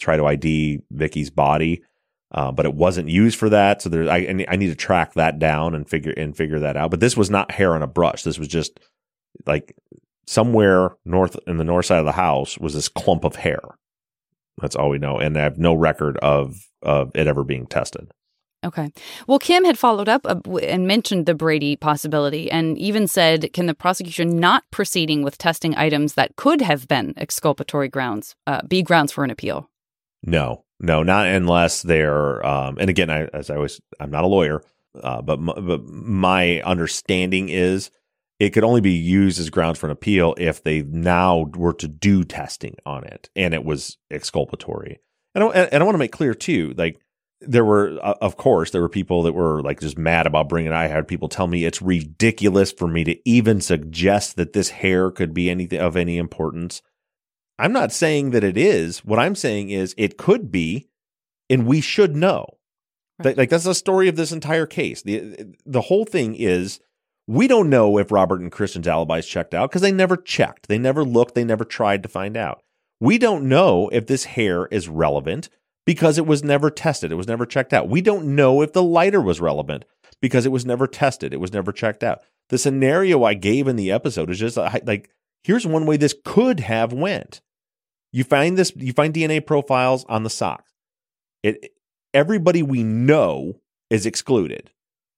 [0.00, 1.82] try to ID Vicky's body
[2.32, 3.80] uh, but it wasn't used for that.
[3.80, 6.90] So there, I, I need to track that down and figure and figure that out.
[6.90, 8.22] But this was not hair on a brush.
[8.22, 8.78] This was just
[9.46, 9.76] like
[10.26, 13.60] somewhere north in the north side of the house was this clump of hair.
[14.60, 18.10] That's all we know, and I have no record of of it ever being tested.
[18.64, 18.90] Okay.
[19.28, 23.66] Well, Kim had followed up uh, and mentioned the Brady possibility and even said, can
[23.66, 28.82] the prosecution not proceeding with testing items that could have been exculpatory grounds uh, be
[28.82, 29.70] grounds for an appeal?
[30.24, 32.44] No, no, not unless they're.
[32.44, 34.62] Um, and again, I, as I always, I'm not a lawyer,
[35.00, 37.90] uh, but m- but my understanding is
[38.38, 41.88] it could only be used as grounds for an appeal if they now were to
[41.88, 45.00] do testing on it and it was exculpatory.
[45.34, 47.00] And I, and I want to make clear too, like
[47.40, 50.72] there were, uh, of course, there were people that were like just mad about bringing.
[50.72, 50.76] it.
[50.76, 55.10] I had people tell me it's ridiculous for me to even suggest that this hair
[55.10, 56.82] could be anything of any importance.
[57.58, 59.04] I'm not saying that it is.
[59.04, 60.88] What I'm saying is it could be,
[61.50, 62.46] and we should know.
[63.22, 65.02] Like, like that's the story of this entire case.
[65.02, 66.78] the The whole thing is
[67.28, 70.66] we don't know if Robert and Christian's alibis checked out because they never checked.
[70.66, 71.34] They never looked.
[71.34, 72.62] They never tried to find out.
[73.00, 75.50] We don't know if this hair is relevant
[75.84, 77.12] because it was never tested.
[77.12, 77.88] It was never checked out.
[77.88, 79.84] We don't know if the lighter was relevant
[80.22, 81.34] because it was never tested.
[81.34, 82.22] It was never checked out.
[82.48, 85.10] The scenario I gave in the episode is just uh, like
[85.44, 87.42] here's one way this could have went.
[88.10, 90.72] You find this you find DNA profiles on the socks.
[91.42, 91.72] It
[92.14, 93.60] everybody we know
[93.90, 94.70] is excluded.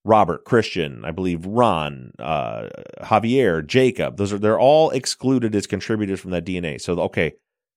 [0.04, 2.68] Robert, Christian, I believe Ron, uh,
[3.02, 4.16] Javier, Jacob.
[4.16, 6.80] Those are they're all excluded as contributors from that DNA.
[6.80, 7.34] So okay,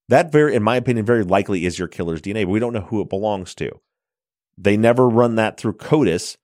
[0.10, 2.82] that very, in my opinion, very likely is your killer's DNA, but we don't know
[2.82, 3.72] who it belongs to.
[4.58, 6.38] They never run that through CODIS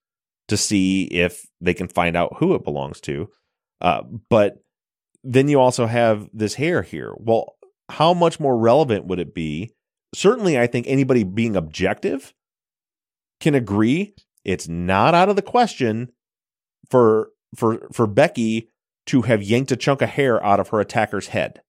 [0.47, 3.29] to see if they can find out who it belongs to.
[3.79, 4.63] Uh, but
[5.23, 7.13] then you also have this hair here.
[7.17, 7.55] Well,
[7.89, 9.71] how much more relevant would it be?
[10.13, 12.33] Certainly, I think anybody being objective
[13.39, 14.15] can agree
[14.51, 16.11] it's not out of the question
[16.89, 18.69] for for for Becky
[19.07, 21.61] to have yanked a chunk of hair out of her attacker's head.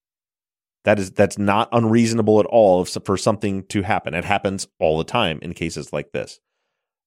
[0.84, 4.14] That is that's not unreasonable at all for something to happen.
[4.14, 6.40] It happens all the time in cases like this.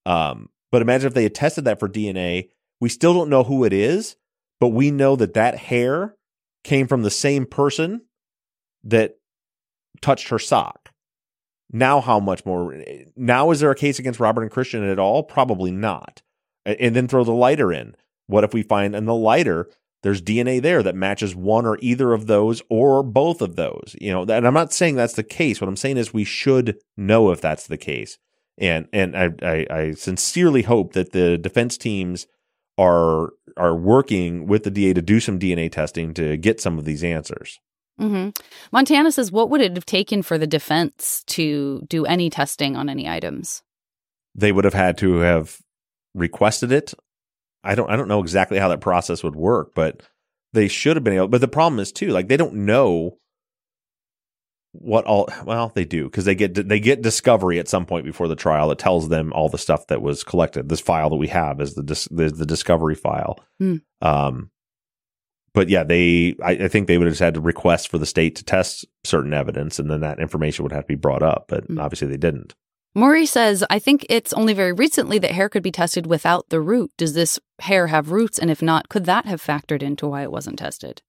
[0.06, 2.50] Um, but imagine if they had tested that for DNA.
[2.80, 4.16] We still don't know who it is,
[4.60, 6.14] but we know that that hair
[6.62, 8.02] came from the same person
[8.84, 9.16] that
[10.00, 10.83] touched her sock.
[11.72, 12.74] Now, how much more?
[13.16, 15.22] Now, is there a case against Robert and Christian at all?
[15.22, 16.22] Probably not.
[16.64, 17.96] And then throw the lighter in.
[18.26, 19.68] What if we find in the lighter
[20.02, 23.96] there's DNA there that matches one or either of those or both of those?
[24.00, 25.60] You know, and I'm not saying that's the case.
[25.60, 28.18] What I'm saying is we should know if that's the case.
[28.56, 32.26] And and I, I, I sincerely hope that the defense teams
[32.78, 36.84] are are working with the DA to do some DNA testing to get some of
[36.84, 37.60] these answers.
[38.00, 38.30] Mm-hmm.
[38.72, 42.88] Montana says, what would it have taken for the defense to do any testing on
[42.88, 43.62] any items?
[44.34, 45.58] They would have had to have
[46.14, 46.94] requested it.
[47.62, 50.02] I don't I don't know exactly how that process would work, but
[50.52, 51.28] they should have been able.
[51.28, 53.16] But the problem is too, like they don't know
[54.72, 55.28] what all.
[55.44, 58.68] Well, they do because they get they get discovery at some point before the trial
[58.68, 60.68] that tells them all the stuff that was collected.
[60.68, 63.38] This file that we have is the dis, the, the discovery file.
[63.58, 63.76] Hmm.
[64.02, 64.50] Um,
[65.54, 68.36] but yeah, they I, I, think they would have had to request for the state
[68.36, 71.46] to test certain evidence, and then that information would have to be brought up.
[71.48, 71.80] But mm.
[71.80, 72.54] obviously, they didn't.
[72.94, 76.60] Maury says, I think it's only very recently that hair could be tested without the
[76.60, 76.92] root.
[76.96, 78.38] Does this hair have roots?
[78.38, 81.02] And if not, could that have factored into why it wasn't tested?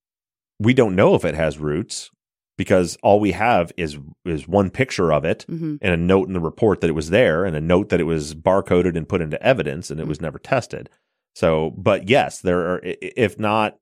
[0.60, 2.10] We don't know if it has roots
[2.58, 5.76] because all we have is is one picture of it mm-hmm.
[5.82, 8.06] and a note in the report that it was there and a note that it
[8.06, 10.10] was barcoded and put into evidence and it mm-hmm.
[10.10, 10.90] was never tested.
[11.36, 13.78] So, but yes, there are if not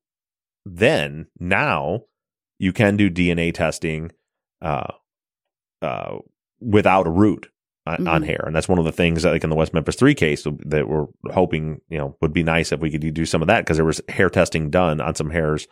[0.64, 2.02] then now
[2.58, 4.10] you can do DNA testing
[4.62, 4.92] uh,
[5.82, 6.18] uh,
[6.60, 7.48] without a root
[7.86, 8.08] on, mm-hmm.
[8.08, 10.14] on, hair, and that's one of the things that, like in the West Memphis Three
[10.14, 13.48] case that we're hoping you know would be nice if we could do some of
[13.48, 15.66] that because there was hair testing done on some hairs.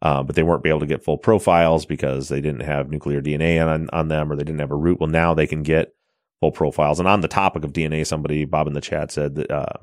[0.00, 3.22] Uh, but they weren't be able to get full profiles because they didn't have nuclear
[3.22, 4.98] DNA on, on them or they didn't have a root.
[4.98, 5.94] Well, now they can get
[6.40, 6.98] full profiles.
[6.98, 9.78] And on the topic of DNA, somebody, Bob in the chat said that, uh,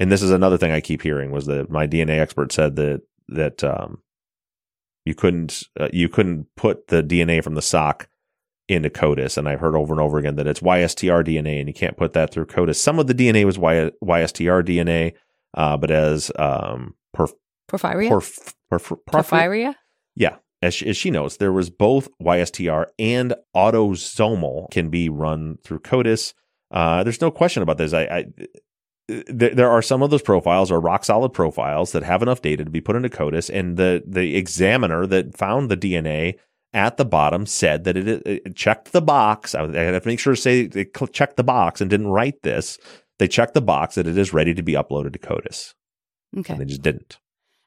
[0.00, 3.02] and this is another thing I keep hearing was that my DNA expert said that
[3.34, 3.98] that um,
[5.04, 8.08] you couldn't uh, you couldn't put the DNA from the sock
[8.68, 11.74] into CODIS, and I've heard over and over again that it's YSTR DNA, and you
[11.74, 12.76] can't put that through CODIS.
[12.76, 15.14] Some of the DNA was y- YSTR DNA,
[15.54, 17.32] uh, but as um, perf-
[17.70, 19.74] porphyria, porf- porf- porphyria,
[20.14, 20.36] yeah.
[20.62, 25.80] As she, as she knows, there was both YSTR and autosomal can be run through
[25.80, 26.34] CODIS.
[26.70, 27.92] Uh, there's no question about this.
[27.92, 28.24] I, I
[29.08, 32.70] there are some of those profiles are rock solid profiles that have enough data to
[32.70, 36.34] be put into CODIS, and the the examiner that found the DNA
[36.72, 39.54] at the bottom said that it, it checked the box.
[39.54, 42.78] I have to make sure to say they checked the box and didn't write this.
[43.18, 45.74] They checked the box that it is ready to be uploaded to CODIS.
[46.38, 47.18] Okay, and they just didn't.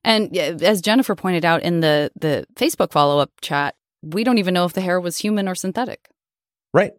[0.04, 4.54] And as Jennifer pointed out in the the Facebook follow up chat, we don't even
[4.54, 6.10] know if the hair was human or synthetic.
[6.74, 6.94] Right.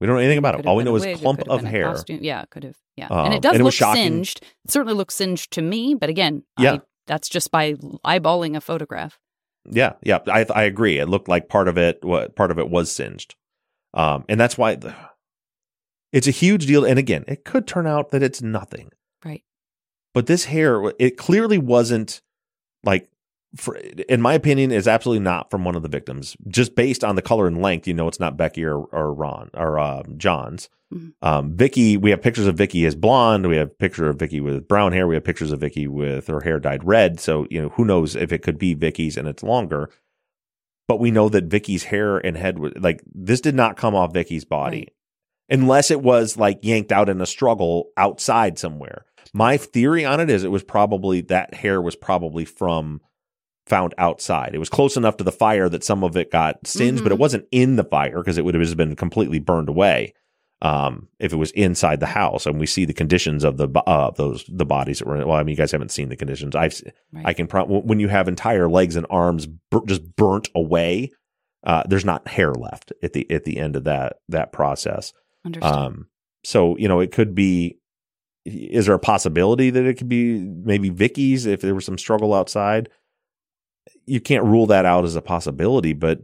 [0.00, 0.66] We don't know anything about it.
[0.66, 1.84] All we know is wig, clump of hair.
[1.84, 2.20] Costume.
[2.22, 2.76] Yeah, it could have.
[2.96, 4.42] Yeah, um, and it does and it look singed.
[4.64, 6.72] It certainly looks singed to me, but again, yeah.
[6.72, 9.18] I, that's just by eyeballing a photograph.
[9.70, 10.98] Yeah, yeah, I I agree.
[10.98, 12.02] It looked like part of it.
[12.02, 13.34] What part of it was singed,
[13.92, 14.94] um, and that's why the,
[16.12, 16.84] it's a huge deal.
[16.84, 18.90] And again, it could turn out that it's nothing.
[19.24, 19.42] Right.
[20.14, 22.22] But this hair, it clearly wasn't
[22.84, 23.10] like
[23.56, 26.36] for, in my opinion, is absolutely not from one of the victims.
[26.48, 29.50] Just based on the color and length, you know it's not Becky or, or Ron
[29.54, 30.68] or uh, John's.
[30.92, 31.10] Mm-hmm.
[31.22, 33.46] Um, Vicky, we have pictures of Vicky as blonde.
[33.46, 35.06] We have picture of Vicky with brown hair.
[35.06, 37.20] We have pictures of Vicky with her hair dyed red.
[37.20, 39.90] So you know who knows if it could be Vicky's and it's longer.
[40.88, 44.12] But we know that Vicky's hair and head was like this did not come off
[44.12, 44.92] Vicky's body, right.
[45.60, 49.04] unless it was like yanked out in a struggle outside somewhere.
[49.32, 53.00] My theory on it is it was probably that hair was probably from
[53.70, 54.54] found outside.
[54.54, 57.04] It was close enough to the fire that some of it got singed, mm-hmm.
[57.04, 57.20] but it mm-hmm.
[57.20, 60.12] wasn't in the fire because it would have been completely burned away
[60.60, 62.46] um, if it was inside the house.
[62.46, 65.16] And we see the conditions of the uh, those the bodies that were.
[65.16, 66.54] In, well, I mean, you guys haven't seen the conditions.
[66.54, 67.26] I've right.
[67.26, 71.12] I can pro- when you have entire legs and arms bur- just burnt away.
[71.62, 75.12] Uh, there's not hair left at the at the end of that that process.
[75.44, 75.72] Understood.
[75.72, 76.08] Um,
[76.42, 77.76] so you know, it could be.
[78.46, 82.32] Is there a possibility that it could be maybe Vicky's if there was some struggle
[82.32, 82.88] outside?
[84.10, 86.20] You can't rule that out as a possibility, but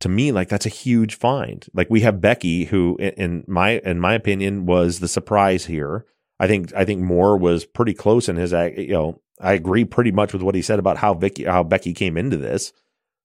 [0.00, 1.66] to me, like that's a huge find.
[1.74, 6.06] Like we have Becky, who, in my in my opinion, was the surprise here.
[6.38, 8.52] I think I think Moore was pretty close in his.
[8.52, 11.92] You know, I agree pretty much with what he said about how Vicky how Becky
[11.92, 12.72] came into this,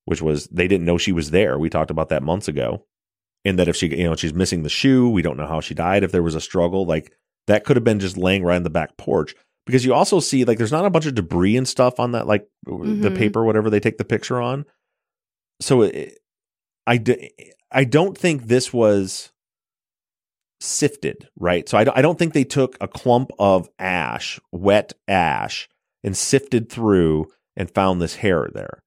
[0.06, 1.60] which was they didn't know she was there.
[1.60, 2.86] We talked about that months ago,
[3.46, 5.76] and that if she you know she's missing the shoe, we don't know how she
[5.76, 6.04] died.
[6.04, 7.14] If there was a struggle, like
[7.46, 9.36] that could have been just laying right on the back porch.
[9.66, 12.28] Because you also see like there's not a bunch of debris and stuff on that
[12.28, 13.16] like the Mhm.
[13.16, 14.66] paper whatever they take the picture on.
[15.62, 16.20] So it,
[16.86, 17.32] I d-
[17.72, 19.32] I don't think this was
[20.60, 21.68] sifted, right?
[21.68, 25.70] So I don't, I don't think they took a clump of ash, wet ash,
[26.04, 28.82] and sifted through and found this hair there.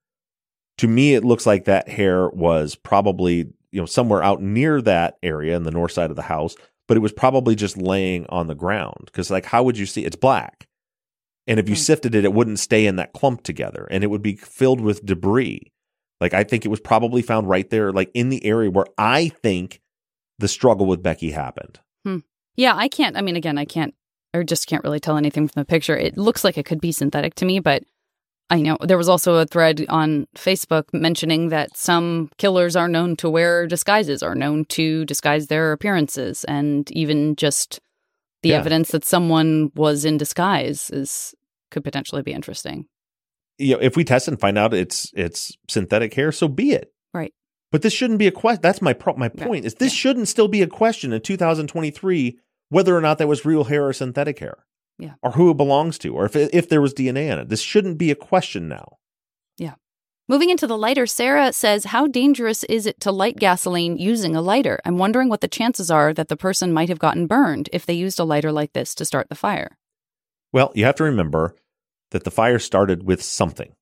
[0.78, 5.16] To me, it looks like that hair was probably you know somewhere out near that
[5.22, 6.54] area in the north side of the house,
[6.88, 10.04] but it was probably just laying on the ground because like how would you see?
[10.04, 10.66] It's black,
[11.46, 11.80] and if you Hmm.
[11.80, 15.04] sifted it, it wouldn't stay in that clump together, and it would be filled with
[15.06, 15.72] debris.
[16.20, 19.28] Like I think it was probably found right there, like in the area where I
[19.28, 19.80] think
[20.38, 21.80] the struggle with Becky happened.
[22.58, 23.18] Yeah, I can't.
[23.18, 23.94] I mean, again, I can't,
[24.32, 25.94] or just can't really tell anything from the picture.
[25.94, 27.82] It looks like it could be synthetic to me, but
[28.48, 33.16] I know there was also a thread on Facebook mentioning that some killers are known
[33.16, 37.80] to wear disguises, are known to disguise their appearances, and even just
[38.42, 38.58] the Yeah.
[38.58, 41.34] evidence that someone was in disguise is
[41.72, 42.86] could potentially be interesting.
[43.58, 46.92] You know, if we test and find out it's it's synthetic hair, so be it.
[47.12, 47.32] Right.
[47.72, 48.60] But this shouldn't be a question.
[48.62, 49.46] That's my pro- my Yeah.
[49.46, 49.64] point.
[49.64, 52.38] Is this shouldn't still be a question in 2023
[52.68, 54.58] whether or not that was real hair or synthetic hair,
[54.98, 55.14] Yeah.
[55.22, 57.48] or who it belongs to, or if if there was DNA in it.
[57.48, 58.96] This shouldn't be a question now.
[59.58, 59.74] Yeah.
[60.28, 64.40] Moving into the lighter, Sarah says, How dangerous is it to light gasoline using a
[64.42, 64.80] lighter?
[64.84, 67.94] I'm wondering what the chances are that the person might have gotten burned if they
[67.94, 69.78] used a lighter like this to start the fire.
[70.52, 71.54] Well, you have to remember
[72.10, 73.72] that the fire started with something,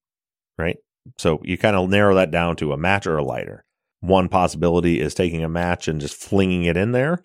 [0.58, 0.76] right?
[1.16, 3.64] So you kind of narrow that down to a match or a lighter.
[4.00, 7.20] One possibility is taking a match and just flinging it in there,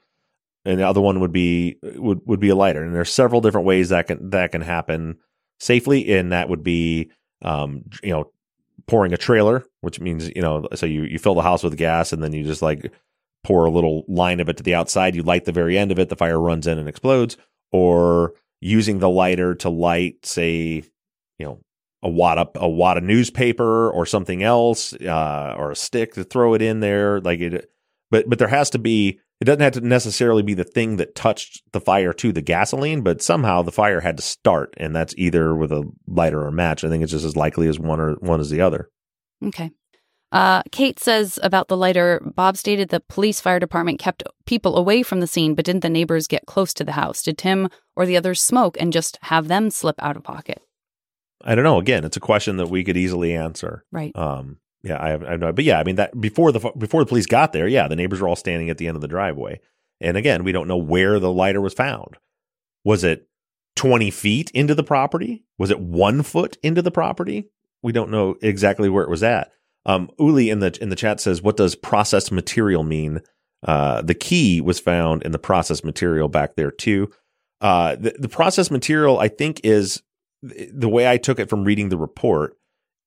[0.66, 2.84] and the other one would be would would be a lighter.
[2.84, 5.18] And there's several different ways that can that can happen
[5.60, 8.32] safely, and that would be, um, you know,
[8.88, 12.12] pouring a trailer, which means you know, so you you fill the house with gas,
[12.12, 12.92] and then you just like
[13.44, 15.16] pour a little line of it to the outside.
[15.16, 17.38] You light the very end of it, the fire runs in and explodes,
[17.72, 20.84] or using the lighter to light, say,
[21.38, 21.62] you know,
[22.04, 26.24] a wad of a wad of newspaper or something else, uh, or a stick to
[26.24, 27.22] throw it in there.
[27.22, 27.72] Like it,
[28.12, 29.20] but but there has to be.
[29.42, 33.02] It doesn't have to necessarily be the thing that touched the fire to the gasoline,
[33.02, 36.52] but somehow the fire had to start, and that's either with a lighter or a
[36.52, 36.84] match.
[36.84, 38.90] I think it's just as likely as one or one as the other.
[39.46, 39.72] Okay.
[40.32, 45.02] Uh, Kate says about the lighter Bob stated the police fire department kept people away
[45.02, 47.24] from the scene, but didn't the neighbors get close to the house?
[47.24, 50.62] Did Tim or the others smoke and just have them slip out of pocket?
[51.44, 51.80] I don't know.
[51.80, 53.86] Again, it's a question that we could easily answer.
[53.92, 54.16] Right.
[54.16, 57.02] Um, yeah, I have, I have no, but yeah, I mean that before the before
[57.02, 59.08] the police got there, yeah, the neighbors were all standing at the end of the
[59.08, 59.60] driveway,
[60.00, 62.18] and again, we don't know where the lighter was found.
[62.86, 63.28] Was it
[63.76, 65.44] twenty feet into the property?
[65.58, 67.50] Was it one foot into the property?
[67.84, 69.52] We don't know exactly where it was at.
[69.86, 73.22] Um, Uli in the in the chat says, "What does processed material mean?"
[73.68, 77.12] Uh, the key was found in the processed material back there too.
[77.60, 80.02] Uh, the, the processed material, I think, is
[80.42, 82.56] the way I took it from reading the report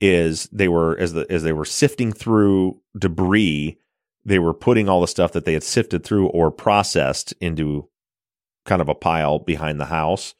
[0.03, 3.79] is they were as the as they were sifting through debris,
[4.25, 7.89] they were putting all the stuff that they had sifted through or processed into
[8.67, 10.35] kind of a pile behind the house.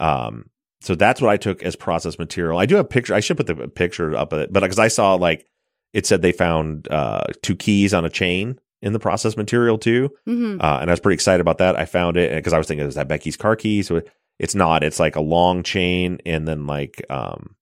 [0.00, 0.46] Um,
[0.80, 2.58] so that's what I took as processed material.
[2.58, 3.14] I do have a picture.
[3.14, 5.46] I should put the picture up of it, but because I saw like
[5.92, 10.08] it said they found uh, two keys on a chain in the processed material too,
[10.26, 10.60] Mm-hmm.
[10.60, 11.78] uh, and I was pretty excited about that.
[11.78, 13.82] I found it because I was thinking, is that Becky's car key?
[13.82, 14.00] So
[14.38, 14.82] it's not.
[14.82, 17.54] It's like a long chain and then like um,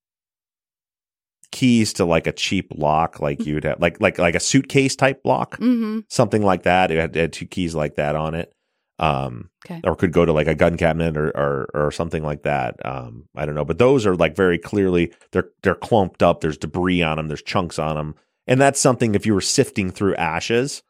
[1.53, 5.21] keys to like a cheap lock, like you'd have like like like a suitcase type
[5.25, 6.01] lock, Mm-hmm.
[6.09, 6.91] something like that.
[6.91, 8.53] It had, it had two keys like that on it.
[8.99, 9.81] Um, Okay.
[9.85, 12.77] or could go to like a gun cabinet or or, or something like that.
[12.85, 16.41] Um, I don't know, but those are like very clearly they're they're clumped up.
[16.41, 17.29] There's debris on them.
[17.29, 18.15] There's chunks on them,
[18.47, 20.83] and that's something if you were sifting through ashes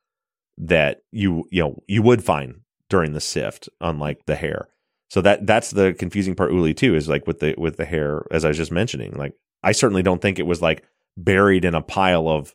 [0.58, 4.68] that you you know you would find during the sift, unlike the hair.
[5.08, 8.24] So that that's the confusing part, Uli too, is like with the with the hair,
[8.30, 9.12] as I was just mentioning.
[9.16, 10.84] Like I certainly don't think it was like
[11.16, 12.54] buried in a pile of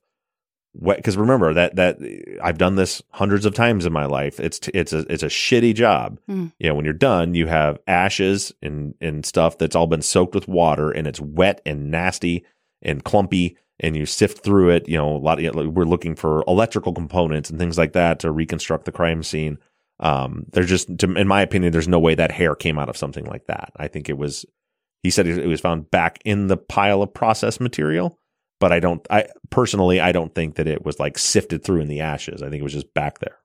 [0.73, 0.97] wet.
[0.97, 1.97] Because remember that that
[2.43, 4.39] I've done this hundreds of times in my life.
[4.39, 6.19] It's it's a it's a shitty job.
[6.29, 6.51] Mm.
[6.59, 10.35] You know, when you're done, you have ashes and and stuff that's all been soaked
[10.35, 12.45] with water, and it's wet and nasty
[12.81, 13.57] and clumpy.
[13.77, 14.87] And you sift through it.
[14.87, 15.43] You know, a lot.
[15.43, 19.57] Of, we're looking for electrical components and things like that to reconstruct the crime scene.
[19.99, 22.95] Um, there's just, to, in my opinion, there's no way that hair came out of
[22.95, 23.73] something like that.
[23.75, 24.45] I think it was.
[25.03, 28.19] He said it was found back in the pile of processed material,
[28.59, 29.05] but I don't.
[29.09, 32.41] I personally, I don't think that it was like sifted through in the ashes.
[32.41, 33.37] I think it was just back there.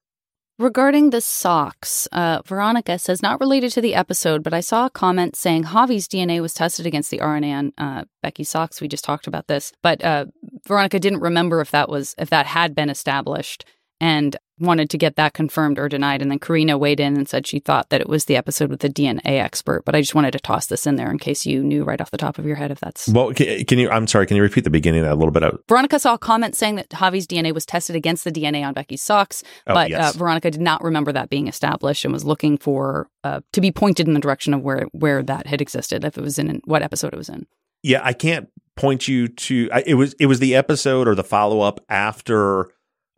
[0.60, 4.90] Regarding the socks, uh, Veronica says, not related to the episode, but I saw a
[4.90, 8.78] comment saying Javi's DNA was tested against the RNA on uh, Becky's socks.
[8.78, 10.26] We just talked about this, but uh,
[10.68, 13.64] Veronica didn't remember if that was if that had been established.
[14.02, 16.22] And wanted to get that confirmed or denied.
[16.22, 18.80] And then Karina weighed in and said she thought that it was the episode with
[18.80, 19.84] the DNA expert.
[19.84, 22.10] But I just wanted to toss this in there in case you knew right off
[22.10, 23.08] the top of your head if that's.
[23.08, 23.90] Well, can, you?
[23.90, 24.26] I'm sorry.
[24.26, 25.42] Can you repeat the beginning of that a little bit?
[25.42, 25.62] Out?
[25.68, 29.02] Veronica saw a comment saying that Javi's DNA was tested against the DNA on Becky's
[29.02, 30.14] socks, Oh, but yes.
[30.14, 33.72] uh, Veronica did not remember that being established and was looking for uh, to be
[33.72, 36.82] pointed in the direction of where where that had existed, if it was in what
[36.82, 37.46] episode it was in.
[37.82, 39.68] Yeah, I can't point you to.
[39.72, 42.70] I, it was it was the episode or the follow up after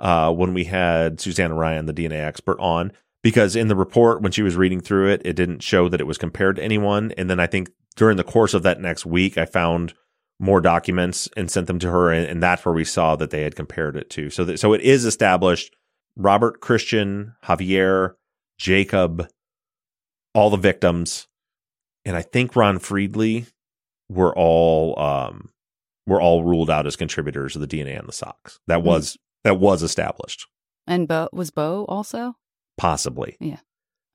[0.02, 2.92] uh, when we had Susanna Ryan, the DNA expert, on
[3.22, 6.06] because in the report when she was reading through it, it didn't show that it
[6.06, 7.12] was compared to anyone.
[7.16, 9.94] And then I think during the course of that next week, I found
[10.40, 13.42] more documents and sent them to her, and, and that's where we saw that they
[13.42, 14.28] had compared it to.
[14.28, 15.74] So that so it is established.
[16.16, 18.14] Robert, Christian, Javier,
[18.58, 19.28] Jacob,
[20.34, 21.28] all the victims,
[22.04, 23.46] and I think Ron Friedley
[24.08, 25.50] were all um
[26.06, 28.58] were all ruled out as contributors of the DNA on the socks.
[28.66, 30.46] That was that was established.
[30.86, 32.34] And Bo was Bo also?
[32.76, 33.36] Possibly.
[33.40, 33.58] Yeah.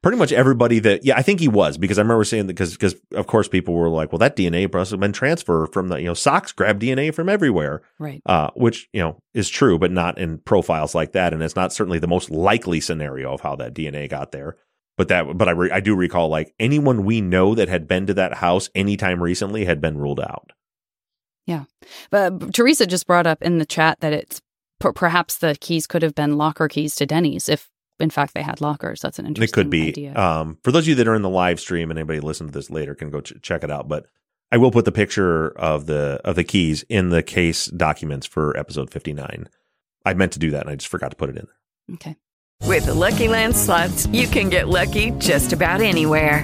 [0.04, 2.74] Pretty much everybody that yeah, I think he was because I remember saying that because
[2.74, 5.98] because of course people were like, well, that DNA must have been transferred from the
[6.00, 8.22] you know socks grab DNA from everywhere, Right.
[8.26, 11.74] uh, which you know is true, but not in profiles like that, and it's not
[11.74, 14.56] certainly the most likely scenario of how that DNA got there.
[14.98, 18.06] But that, but I re- I do recall like anyone we know that had been
[18.06, 20.52] to that house anytime recently had been ruled out.
[21.48, 21.64] Yeah.
[22.12, 24.42] But Teresa just brought up in the chat that it's
[24.80, 27.70] per- perhaps the keys could have been locker keys to Denny's if
[28.00, 29.02] in fact they had lockers.
[29.02, 29.88] That's an interesting It could be.
[29.90, 30.16] idea.
[30.16, 32.54] Um, for those of you that are in the live stream and anybody listen to
[32.54, 33.88] this later can go ch- check it out.
[33.88, 34.06] But
[34.52, 38.56] I will put the picture of the of the keys in the case documents for
[38.58, 39.50] episode fifty nine.
[40.06, 41.96] I meant to do that and I just forgot to put it in there.
[41.96, 42.16] okay.
[42.68, 46.44] With the Lucky Land slots, you can get lucky just about anywhere.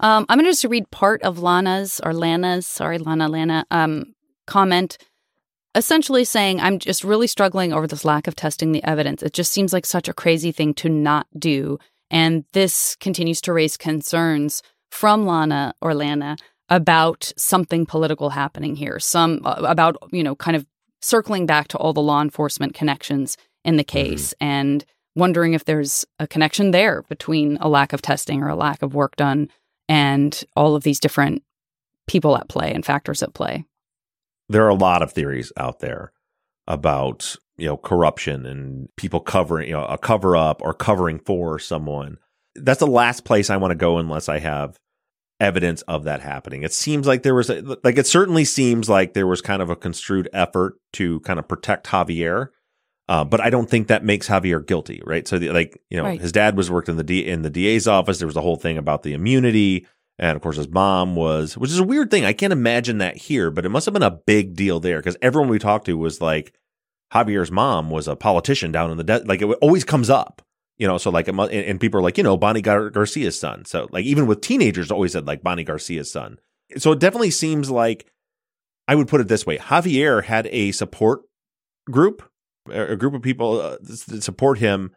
[0.00, 4.14] Um, I'm going to just read part of Lana's or Lana's, sorry, Lana, Lana, um,
[4.46, 4.98] comment,
[5.74, 9.22] essentially saying, I'm just really struggling over this lack of testing the evidence.
[9.22, 11.78] It just seems like such a crazy thing to not do.
[12.10, 16.36] And this continues to raise concerns from Lana or Lana
[16.68, 20.66] about something political happening here, some uh, about, you know, kind of
[21.00, 24.84] circling back to all the law enforcement connections in the case and
[25.14, 28.94] wondering if there's a connection there between a lack of testing or a lack of
[28.94, 29.48] work done
[29.88, 31.42] and all of these different
[32.06, 33.64] people at play and factors at play.
[34.48, 36.12] There are a lot of theories out there
[36.66, 41.58] about you know corruption and people covering you know a cover up or covering for
[41.58, 42.18] someone.
[42.54, 44.78] That's the last place I want to go unless I have
[45.40, 46.62] evidence of that happening.
[46.62, 49.70] It seems like there was a, like it certainly seems like there was kind of
[49.70, 52.48] a construed effort to kind of protect Javier.
[53.08, 55.26] Uh, but I don't think that makes Javier guilty, right?
[55.26, 56.20] So, the, like you know, Right.
[56.20, 58.18] his dad was worked in the D, in the DA's office.
[58.18, 59.86] There was a whole thing about the immunity,
[60.18, 62.24] and of course, his mom was, which is a weird thing.
[62.26, 65.16] I can't imagine that here, but it must have been a big deal there because
[65.22, 66.52] everyone we talked to was like,
[67.14, 70.42] Javier's mom was a politician down in the de- like it always comes up,
[70.76, 70.98] you know.
[70.98, 73.64] So like, and, and people are like, you know, Bonnie Gar- Garcia's son.
[73.64, 76.38] So like, even with teenagers, always said like Bonnie Garcia's son.
[76.76, 78.04] So it definitely seems like
[78.86, 81.20] I would put it this way: Javier had a support
[81.90, 82.28] group,
[82.70, 84.92] a group of people uh, that support him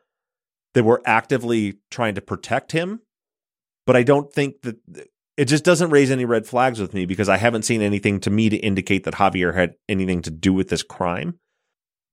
[0.73, 3.01] that were actively trying to protect him.
[3.85, 4.77] But I don't think that
[5.37, 8.29] it just doesn't raise any red flags with me because I haven't seen anything to
[8.29, 11.39] me to indicate that Javier had anything to do with this crime.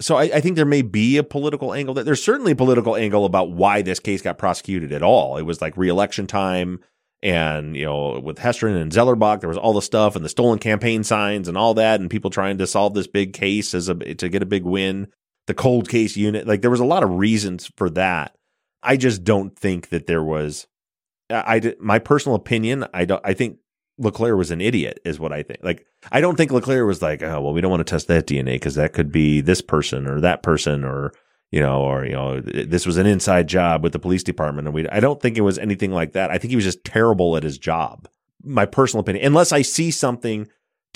[0.01, 1.95] So I, I think there may be a political angle.
[1.95, 5.37] That there's certainly a political angle about why this case got prosecuted at all.
[5.37, 6.81] It was like re-election time,
[7.21, 10.61] and you know, with Hestrin and Zellerbach, there was all the stuff and the stolen
[10.61, 13.95] campaign signs and all that, and people trying to solve this big case as a
[13.95, 15.09] to get a big win.
[15.49, 18.37] The cold case unit, like there was a lot of reasons for that.
[18.83, 20.67] I just don't think that there was.
[21.31, 22.85] I, I my personal opinion.
[22.93, 23.23] I don't.
[23.25, 23.57] I think
[23.97, 25.61] Leclerc was an idiot, is what I think.
[25.63, 28.27] Like, I don't think Leclerc was like, oh, well, we don't want to test that
[28.27, 31.15] DNA because that could be this person or that person or,
[31.51, 34.75] you know, or you know, this was an inside job with the police department, and
[34.75, 34.87] we.
[34.91, 36.31] I don't think it was anything like that.
[36.31, 38.07] I think he was just terrible at his job.
[38.45, 40.47] My personal opinion, unless I see something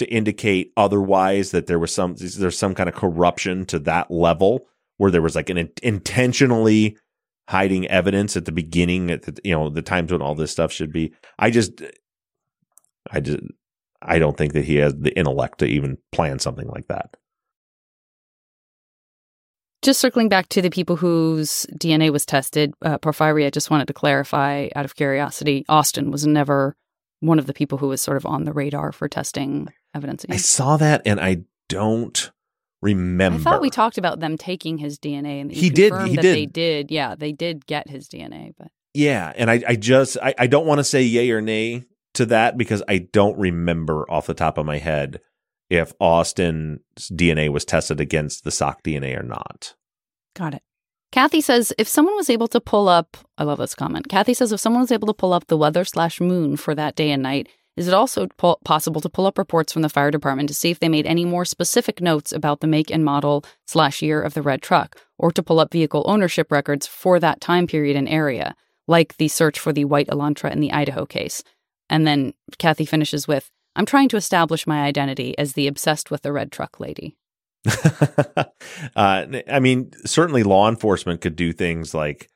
[0.03, 4.67] to indicate otherwise that there was some there's some kind of corruption to that level
[4.99, 6.97] where there was like an intentionally
[7.49, 10.73] hiding evidence at the beginning at the, you know the times when all this stuff
[10.73, 11.13] should be.
[11.39, 11.83] I just
[13.11, 13.41] i just
[14.01, 17.17] i don't think that he has the intellect to even plan something like that.
[19.83, 23.89] Just circling back to the people whose dna was tested uh, porphyry i just wanted
[23.89, 26.77] to clarify out of curiosity austin was never
[27.19, 30.37] one of the people who was sort of on the radar for testing evidence i
[30.37, 31.39] saw that and i
[31.69, 32.33] don't
[32.83, 33.39] remember.
[33.39, 35.93] I thought we talked about them taking his DNA, and he did.
[36.07, 36.37] He that did.
[36.37, 36.91] They did.
[36.91, 40.67] Yeah, they did get his DNA, but yeah, and I, I just, I, I don't
[40.67, 41.85] want to say yay or nay
[42.15, 45.21] to that because I don't remember off the top of my head
[45.71, 49.75] if Austin's DNA was tested against the sock DNA or not.
[50.35, 50.63] Got it.
[51.11, 54.09] Kathy says if someone was able to pull up, I love this comment.
[54.09, 56.97] Kathy says if someone was able to pull up the weather slash moon for that
[56.97, 60.11] day and night, is it also po- possible to pull up reports from the fire
[60.11, 63.45] department to see if they made any more specific notes about the make and model
[63.67, 67.41] slash year of the red truck, or to pull up vehicle ownership records for that
[67.41, 68.55] time period and area,
[68.87, 71.43] like the search for the white Elantra in the Idaho case?
[71.89, 76.23] And then Kathy finishes with, I'm trying to establish my identity as the obsessed with
[76.23, 77.17] the red truck lady.
[78.97, 82.29] uh, I mean, certainly law enforcement could do things like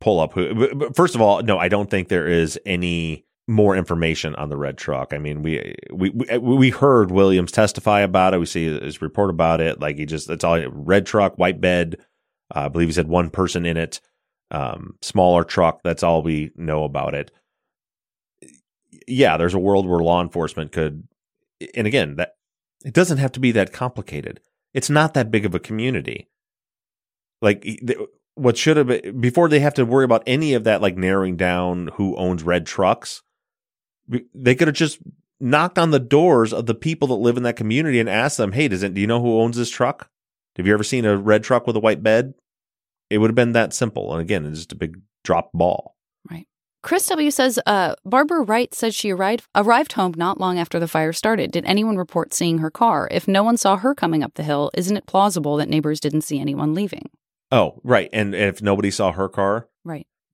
[0.00, 0.90] pull up who.
[0.94, 4.76] First of all, no, I don't think there is any more information on the red
[4.76, 5.12] truck.
[5.12, 8.38] I mean, we we we heard Williams testify about it.
[8.38, 9.80] We see his report about it.
[9.80, 11.96] Like he just it's all red truck, white bed.
[12.54, 14.00] Uh, I believe he said one person in it.
[14.50, 15.80] Um, smaller truck.
[15.82, 17.30] That's all we know about it.
[19.06, 21.08] Yeah, there's a world where law enforcement could,
[21.74, 22.34] and again, that
[22.84, 24.40] it doesn't have to be that complicated.
[24.74, 26.28] It's not that big of a community.
[27.40, 27.66] Like
[28.34, 31.36] what should have been before they have to worry about any of that, like narrowing
[31.38, 33.22] down who owns red trucks
[34.34, 34.98] they could have just
[35.40, 38.52] knocked on the doors of the people that live in that community and asked them,
[38.52, 38.94] "Hey, does it?
[38.94, 40.10] Do you know who owns this truck?
[40.56, 42.34] Have you ever seen a red truck with a white bed?"
[43.10, 44.12] It would have been that simple.
[44.12, 45.96] And again, it's just a big drop ball.
[46.30, 46.46] Right.
[46.82, 50.88] Chris W says, uh, Barbara Wright says she arrived arrived home not long after the
[50.88, 51.50] fire started.
[51.50, 53.08] Did anyone report seeing her car?
[53.10, 56.22] If no one saw her coming up the hill, isn't it plausible that neighbors didn't
[56.22, 57.10] see anyone leaving?
[57.50, 58.10] Oh, right.
[58.12, 59.68] And if nobody saw her car.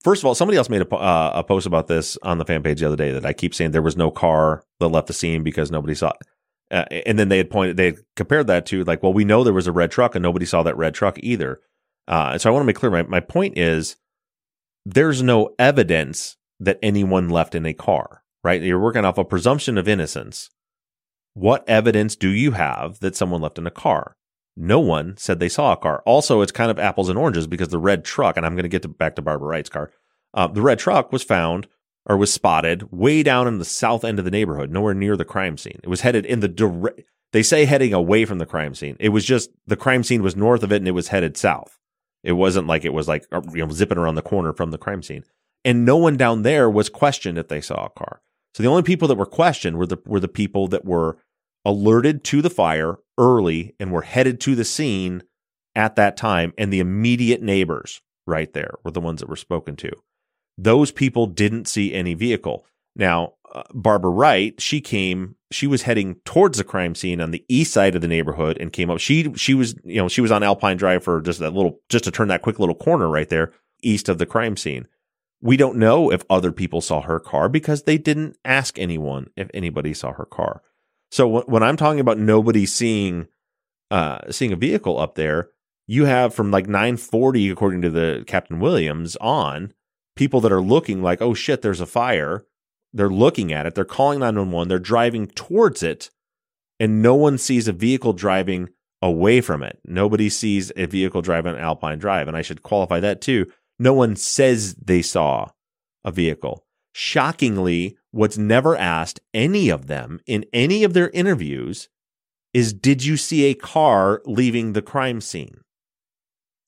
[0.04, 2.62] First of all, somebody else made a, uh, a post about this on the fan
[2.62, 5.14] page the other day that I keep saying there was no car that left the
[5.14, 6.26] scene because nobody saw it.
[6.70, 9.42] Uh, and then they had pointed, they had compared that to like, well, we know
[9.42, 11.60] there was a red truck and nobody saw that red truck either.
[12.06, 13.96] Uh, so I want to make clear my, my point is
[14.84, 18.60] there's no evidence that anyone left in a car, right?
[18.60, 20.50] You're working off a presumption of innocence.
[21.32, 24.16] What evidence do you have that someone left in a car?
[24.56, 26.02] No one said they saw a car.
[26.06, 28.68] Also, it's kind of apples and oranges because the red truck, and I'm going to
[28.68, 29.90] get to, back to Barbara Wright's car.
[30.32, 31.66] Uh, the red truck was found
[32.06, 35.24] or was spotted way down in the south end of the neighborhood, nowhere near the
[35.24, 35.80] crime scene.
[35.82, 37.02] It was headed in the direct.
[37.32, 38.96] They say heading away from the crime scene.
[39.00, 41.78] It was just the crime scene was north of it, and it was headed south.
[42.22, 44.78] It wasn't like it was like uh, you know zipping around the corner from the
[44.78, 45.24] crime scene.
[45.64, 48.20] And no one down there was questioned if they saw a car.
[48.54, 51.18] So the only people that were questioned were the were the people that were
[51.64, 55.22] alerted to the fire early and were headed to the scene
[55.74, 56.52] at that time.
[56.58, 59.90] And the immediate neighbors right there were the ones that were spoken to.
[60.56, 62.64] Those people didn't see any vehicle.
[62.96, 67.44] Now, uh, Barbara Wright, she came, she was heading towards the crime scene on the
[67.48, 69.00] east side of the neighborhood and came up.
[69.00, 72.04] She, she was, you know, she was on Alpine Drive for just that little, just
[72.04, 73.52] to turn that quick little corner right there
[73.82, 74.86] east of the crime scene.
[75.40, 79.50] We don't know if other people saw her car because they didn't ask anyone if
[79.52, 80.62] anybody saw her car.
[81.14, 83.28] So w- when I'm talking about nobody seeing
[83.92, 85.50] uh, seeing a vehicle up there,
[85.86, 89.72] you have from like 940, according to the Captain Williams, on
[90.16, 92.44] people that are looking like, oh shit, there's a fire.
[92.92, 93.76] They're looking at it.
[93.76, 94.66] They're calling 911.
[94.66, 96.10] They're driving towards it,
[96.80, 99.78] and no one sees a vehicle driving away from it.
[99.84, 102.26] Nobody sees a vehicle driving on Alpine Drive.
[102.26, 103.46] And I should qualify that too.
[103.78, 105.50] No one says they saw
[106.04, 106.63] a vehicle.
[106.96, 111.88] Shockingly, what's never asked any of them in any of their interviews
[112.52, 115.62] is Did you see a car leaving the crime scene?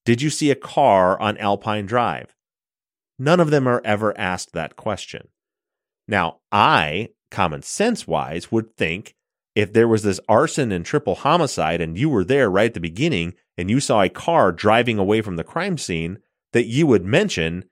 [0.03, 2.35] Did you see a car on Alpine Drive?
[3.17, 5.29] None of them are ever asked that question.
[6.09, 9.15] Now, I, common sense wise, would think
[9.55, 12.81] if there was this arson and triple homicide and you were there right at the
[12.81, 16.19] beginning and you saw a car driving away from the crime scene,
[16.51, 17.63] that you would mention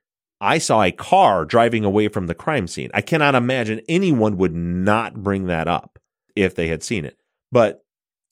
[0.42, 2.92] I saw a car driving away from the crime scene.
[2.94, 6.00] I cannot imagine anyone would not bring that up
[6.36, 7.18] if they had seen it.
[7.52, 7.84] But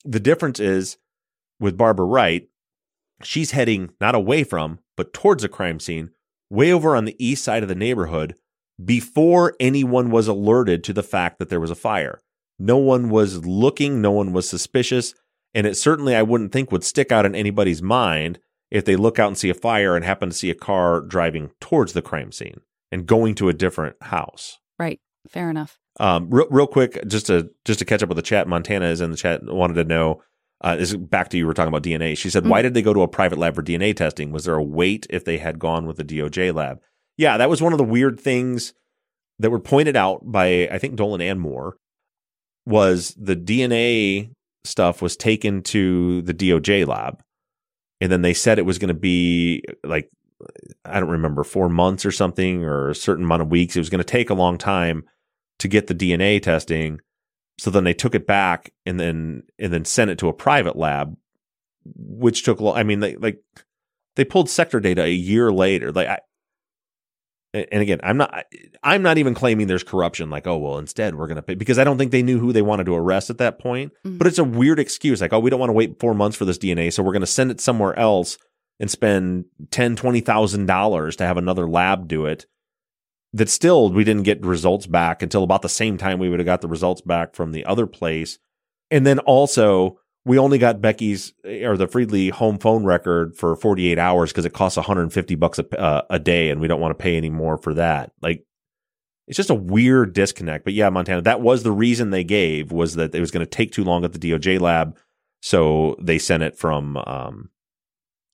[0.04, 0.98] the difference is
[1.58, 2.48] with Barbara Wright,
[3.22, 6.10] she's heading not away from, but towards a crime scene,
[6.50, 8.34] way over on the east side of the neighborhood,
[8.84, 12.20] before anyone was alerted to the fact that there was a fire.
[12.58, 15.14] No one was looking, no one was suspicious,
[15.54, 18.38] and it certainly I wouldn't think would stick out in anybody's mind
[18.74, 21.52] if they look out and see a fire and happen to see a car driving
[21.60, 22.60] towards the crime scene
[22.90, 24.58] and going to a different house.
[24.80, 25.00] Right.
[25.28, 25.78] Fair enough.
[26.00, 29.00] Um, real, real quick, just to just to catch up with the chat, Montana is
[29.00, 29.44] in the chat.
[29.44, 30.22] Wanted to know.
[30.60, 31.46] Uh, is back to you.
[31.46, 32.16] Were talking about DNA.
[32.18, 34.32] She said, "Why did they go to a private lab for DNA testing?
[34.32, 36.80] Was there a wait if they had gone with the DOJ lab?"
[37.16, 38.74] Yeah, that was one of the weird things
[39.38, 41.76] that were pointed out by I think Dolan and Moore.
[42.66, 44.30] Was the DNA
[44.64, 47.22] stuff was taken to the DOJ lab,
[48.00, 50.10] and then they said it was going to be like
[50.84, 53.76] I don't remember four months or something or a certain amount of weeks.
[53.76, 55.04] It was going to take a long time
[55.58, 57.00] to get the DNA testing.
[57.58, 60.76] So then they took it back and then and then sent it to a private
[60.76, 61.16] lab,
[61.84, 62.60] which took.
[62.60, 63.40] I mean, they like
[64.16, 65.92] they pulled sector data a year later.
[65.92, 66.18] Like, I,
[67.54, 68.46] and again, I'm not
[68.82, 70.28] I'm not even claiming there's corruption.
[70.28, 72.62] Like, oh well, instead we're gonna pay because I don't think they knew who they
[72.62, 73.92] wanted to arrest at that point.
[74.04, 74.18] Mm-hmm.
[74.18, 75.20] But it's a weird excuse.
[75.20, 77.26] Like, oh, we don't want to wait four months for this DNA, so we're gonna
[77.26, 78.38] send it somewhere else
[78.80, 82.46] and spend ten twenty thousand dollars to have another lab do it
[83.32, 86.46] that still we didn't get results back until about the same time we would have
[86.46, 88.38] got the results back from the other place.
[88.90, 93.98] And then also we only got Becky's or the Friedley home phone record for 48
[93.98, 97.02] hours because it costs 150 bucks a, uh, a day and we don't want to
[97.02, 98.12] pay any more for that.
[98.22, 98.44] Like
[99.26, 100.64] it's just a weird disconnect.
[100.64, 103.50] But yeah, Montana, that was the reason they gave was that it was going to
[103.50, 104.96] take too long at the DOJ lab.
[105.40, 107.50] So they sent it from, um,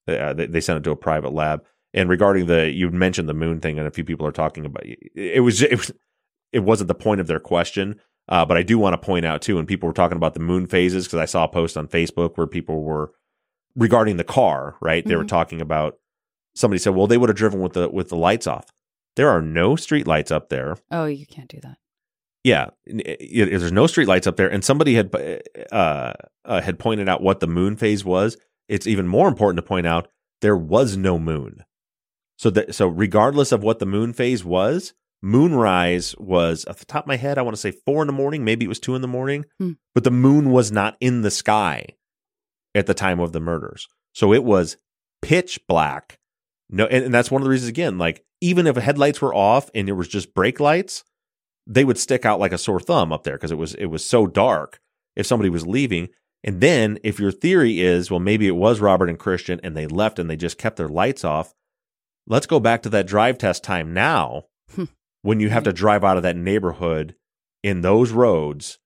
[0.07, 1.65] uh, they, they sent it to a private lab.
[1.93, 4.85] And regarding the, you mentioned the moon thing, and a few people are talking about
[4.85, 5.41] it.
[5.41, 5.91] Was it was
[6.53, 8.01] it wasn't the point of their question,
[8.31, 9.57] uh, but I do want to point out too.
[9.57, 12.37] when people were talking about the moon phases because I saw a post on Facebook
[12.37, 13.13] where people were
[13.77, 14.77] regarding the car.
[14.81, 15.29] Right, they were Mhm.
[15.29, 15.99] talking about
[16.55, 18.67] somebody said, well, they would have driven with the with the lights off.
[19.17, 20.77] There are no street lights up there.
[20.91, 21.79] Oh, you can't do that.
[22.43, 25.15] Yeah, n- i- there's no street lights up there, and somebody had
[25.73, 26.15] uh,
[26.45, 28.37] uh, had pointed out what the moon phase was.
[28.69, 30.09] It's even more important to point out
[30.41, 31.65] there was no moon.
[32.39, 37.05] So that so regardless of what the moon phase was, moonrise was at the top
[37.05, 37.39] of my head.
[37.39, 39.45] I want to say four in the morning, maybe it was two in the morning,
[39.59, 39.73] Hmm.
[39.95, 41.87] but the moon was not in the sky
[42.75, 43.87] at the time of the murders.
[44.15, 44.77] So it was
[45.23, 46.19] pitch black.
[46.69, 47.99] No, and, and that's one of the reasons again.
[47.99, 51.05] Like even if headlights were off and it was just brake lights,
[51.67, 54.05] they would stick out like a sore thumb up there because it was it was
[54.07, 54.81] so dark.
[55.17, 56.09] If somebody was leaving,
[56.45, 59.87] and then if your theory is well, maybe it was Robert and Christian and they
[59.87, 61.53] left and they just kept their lights off.
[62.27, 64.45] Let's go back to that drive test time now,
[65.23, 65.77] when you have to mm-hmm.
[65.77, 67.15] drive out of that neighborhood
[67.63, 68.79] in those roads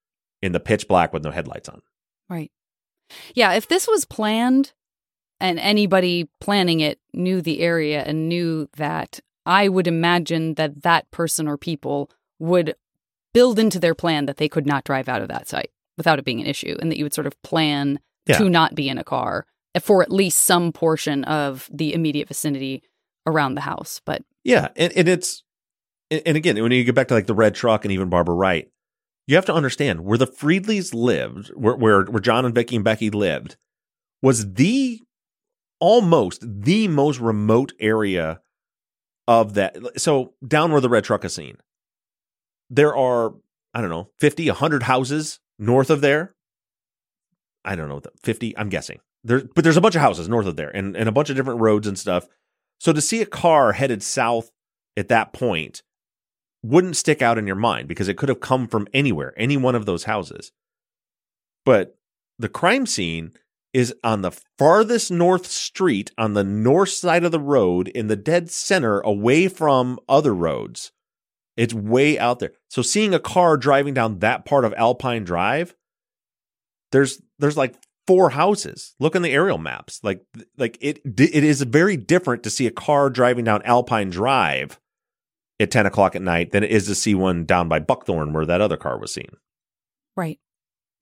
[0.42, 1.80] in the pitch black with no headlights on.
[2.28, 2.50] Right.
[3.34, 4.72] Yeah, if this was planned
[5.40, 11.10] and anybody planning it knew the area and knew that, I would imagine that that
[11.10, 12.74] person or people would
[13.32, 16.24] build into their plan that they could not drive out of that site without it
[16.24, 18.38] being an issue and that you would sort of plan Yeah.
[18.38, 19.46] to not be in a car
[19.80, 22.82] for at least some portion of the immediate vicinity
[23.26, 24.00] around the house.
[24.04, 25.42] But Yeah, and, and it's
[26.26, 28.70] and again when you get back to like the red truck and even Barbara Wright,
[29.26, 32.84] you have to understand where the Friedleys lived, where where, where John and Becky and
[32.84, 33.56] Becky lived,
[34.22, 35.00] was the
[35.80, 38.40] almost the most remote area
[39.26, 39.76] of that.
[40.00, 41.56] So down where the red truck is seen,
[42.70, 43.34] there are
[43.74, 46.34] I don't know 50, 100 houses north of there.
[47.64, 49.00] I don't know, 50, I'm guessing.
[49.24, 51.36] There, but there's a bunch of houses north of there and, and a bunch of
[51.36, 52.28] different roads and stuff.
[52.78, 54.50] So to see a car headed south
[54.96, 55.82] at that point
[56.64, 59.74] wouldn't stick out in your mind because it could have come from anywhere, any one
[59.74, 60.50] of those houses.
[61.64, 61.98] But
[62.38, 63.32] the crime scene
[63.74, 68.16] is on the farthest north street on the north side of the road in the
[68.16, 70.92] dead center away from other roads.
[71.56, 72.52] It's way out there.
[72.70, 75.74] So seeing a car driving down that part of Alpine Drive,
[76.92, 77.74] there's there's like
[78.06, 78.94] four houses.
[78.98, 80.00] Look in the aerial maps.
[80.02, 80.22] Like
[80.56, 84.78] like it it is very different to see a car driving down Alpine Drive
[85.64, 88.46] at ten o'clock at night than it is to see one down by Buckthorn where
[88.46, 89.36] that other car was seen.
[90.16, 90.38] Right.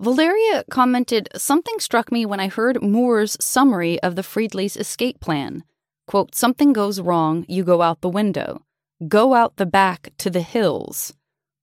[0.01, 5.65] Valeria commented, Something struck me when I heard Moore's summary of the Friedleys' escape plan.
[6.07, 8.63] Quote, Something goes wrong, you go out the window.
[9.07, 11.13] Go out the back to the hills.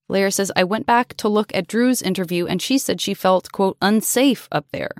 [0.08, 3.52] Valeria says, I went back to look at Drew's interview and she said she felt,
[3.52, 4.91] quote, unsafe up there.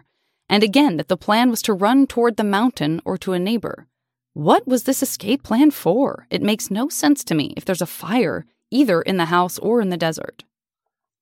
[0.48, 3.88] And again, that the plan was to run toward the mountain or to a neighbor.
[4.40, 6.26] What was this escape plan for?
[6.30, 9.82] It makes no sense to me if there's a fire, either in the house or
[9.82, 10.46] in the desert.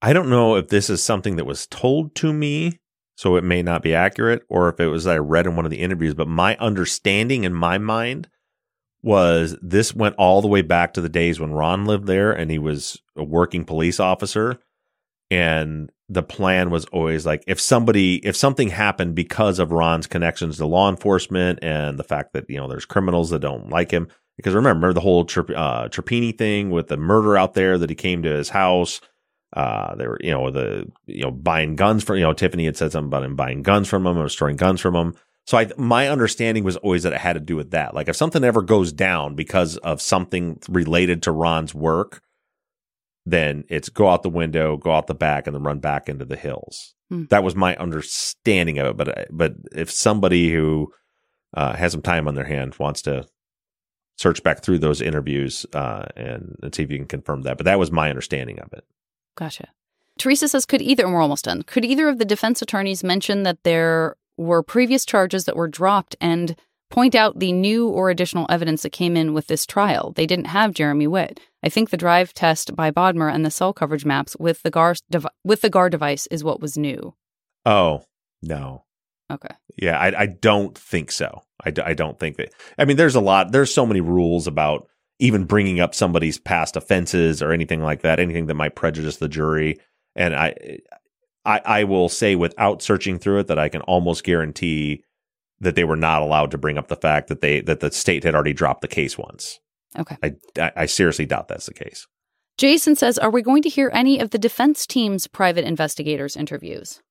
[0.04, 2.78] I don't know if this is something that was told to me
[3.16, 5.72] so it may not be accurate, or if it was I read in one of
[5.72, 6.14] the interviews.
[6.14, 8.30] But my understanding in my mind
[9.02, 12.52] was this went all the way back to the days when Ron lived there and
[12.52, 14.60] he was a working police officer.
[15.30, 20.58] And the plan was always like if somebody, if something happened because of Ron's connections
[20.58, 24.08] to law enforcement and the fact that, you know, there's criminals that don't like him.
[24.38, 27.90] Because remember remember the whole Trip, uh, Trapini thing with the murder out there that
[27.90, 29.02] he came to his house.
[29.54, 32.78] Uh, they were, you know, the, you know, buying guns from, you know, Tiffany had
[32.78, 35.16] said something about him buying guns from him or storing guns from him.
[35.48, 37.96] So I, my understanding was always that it had to do with that.
[37.96, 42.22] Like if something ever goes down because of something related to Ron's work,
[43.30, 46.26] then it's go out the window, go out the back, and then run back into
[46.26, 46.96] the hills.
[47.10, 47.26] Hmm.
[47.30, 48.98] That was my understanding of it.
[48.98, 50.94] But but if somebody who
[51.54, 53.28] uh, has some time on their hand wants to
[54.18, 57.58] search back through those interviews uh, and, and see if you can confirm that.
[57.58, 58.84] But that was my understanding of it.
[59.36, 59.68] Gotcha.
[60.18, 63.44] Teresa says, could either, and we're almost done, could either of the defense attorneys mention
[63.44, 66.56] that there were previous charges that were dropped and
[66.90, 70.14] point out the new or additional evidence that came in with this trial?
[70.16, 71.40] They didn't have Jeremy Witt.
[71.68, 74.96] I think the drive test by Bodmer and the cell coverage maps with the GAR,
[75.10, 77.14] dev- with the GAR device is what was new.
[77.66, 78.06] Oh,
[78.42, 78.86] no.
[79.30, 79.54] Okay.
[79.76, 81.44] Yeah, I, I don't think so.
[81.66, 82.54] I, I don't think that.
[82.78, 84.88] I mean, there's a lot, there's so many rules about
[85.20, 89.28] even bringing up somebody's past offenses or anything like that, anything that might prejudice the
[89.28, 89.78] jury.
[90.16, 90.80] And I,
[91.44, 95.04] I, I will say without searching through it that I can almost guarantee
[95.60, 98.24] that they were not allowed to bring up the fact that they that the state
[98.24, 99.60] had already dropped the case once.
[99.98, 100.18] Okay.
[100.24, 102.08] I, I, seriously doubt that's the case.
[102.58, 107.02] Jason says, are we going to hear any of the defense team's private investigators interviews?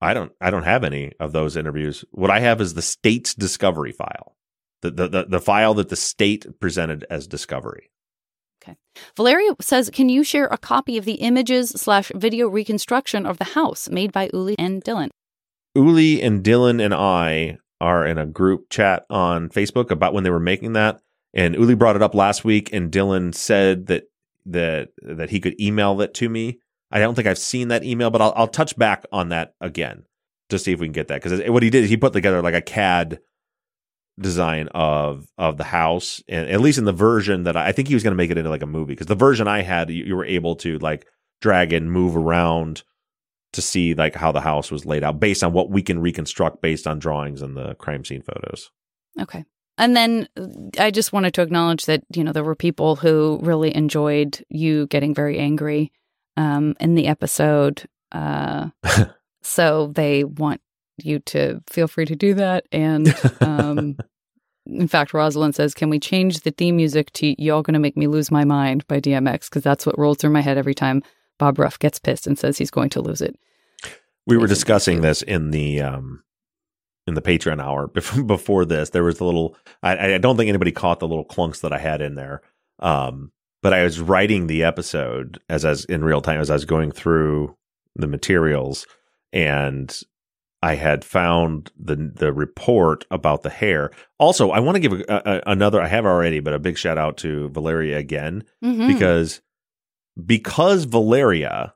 [0.00, 2.04] I don't I don't have any of those interviews.
[2.10, 4.34] What I have is the state's discovery file.
[4.80, 7.90] The the the, the file that the state presented as discovery.
[8.62, 8.76] Okay.
[9.16, 13.44] Valeria says, can you share a copy of the images slash video reconstruction of the
[13.44, 15.10] house made by Uli and Dylan?
[15.74, 20.30] Uli and Dylan and I are in a group chat on Facebook about when they
[20.30, 21.00] were making that.
[21.34, 24.04] And Uli brought it up last week, and Dylan said that
[24.46, 26.58] that that he could email it to me.
[26.90, 30.04] I don't think I've seen that email, but I'll, I'll touch back on that again
[30.50, 31.22] to see if we can get that.
[31.22, 33.20] Because what he did he put together like a CAD
[34.20, 37.88] design of of the house, and at least in the version that I, I think
[37.88, 38.92] he was going to make it into like a movie.
[38.92, 41.06] Because the version I had, you, you were able to like
[41.40, 42.82] drag and move around
[43.52, 46.62] to see like how the house was laid out based on what we can reconstruct
[46.62, 48.70] based on drawings and the crime scene photos.
[49.20, 49.44] Okay.
[49.82, 50.28] And then
[50.78, 54.86] I just wanted to acknowledge that, you know, there were people who really enjoyed you
[54.86, 55.90] getting very angry
[56.36, 57.82] um, in the episode.
[58.12, 58.68] Uh,
[59.42, 60.60] so they want
[60.98, 62.64] you to feel free to do that.
[62.70, 63.96] And um,
[64.66, 68.06] in fact, Rosalind says, Can we change the theme music to Y'all Gonna Make Me
[68.06, 69.50] Lose My Mind by DMX?
[69.50, 71.02] Because that's what rolls through my head every time
[71.40, 73.34] Bob Ruff gets pissed and says he's going to lose it.
[74.28, 76.22] We were discussing this in the um
[77.06, 77.86] in the Patreon hour
[78.26, 78.90] before, this.
[78.90, 79.56] There was a little.
[79.82, 82.42] I, I don't think anybody caught the little clunks that I had in there.
[82.78, 83.32] Um,
[83.62, 86.64] but I was writing the episode as I was in real time as I was
[86.64, 87.56] going through
[87.94, 88.86] the materials,
[89.32, 89.96] and
[90.62, 93.90] I had found the the report about the hair.
[94.18, 95.80] Also, I want to give a, a, another.
[95.80, 98.86] I have already, but a big shout out to Valeria again Mhm.
[98.88, 99.40] because
[100.24, 101.74] because Valeria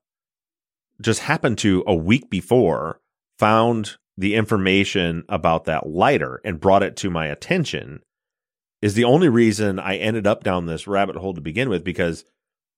[1.01, 3.01] just happened to a week before
[3.39, 8.00] found the information about that lighter and brought it to my attention
[8.82, 12.24] is the only reason I ended up down this rabbit hole to begin with because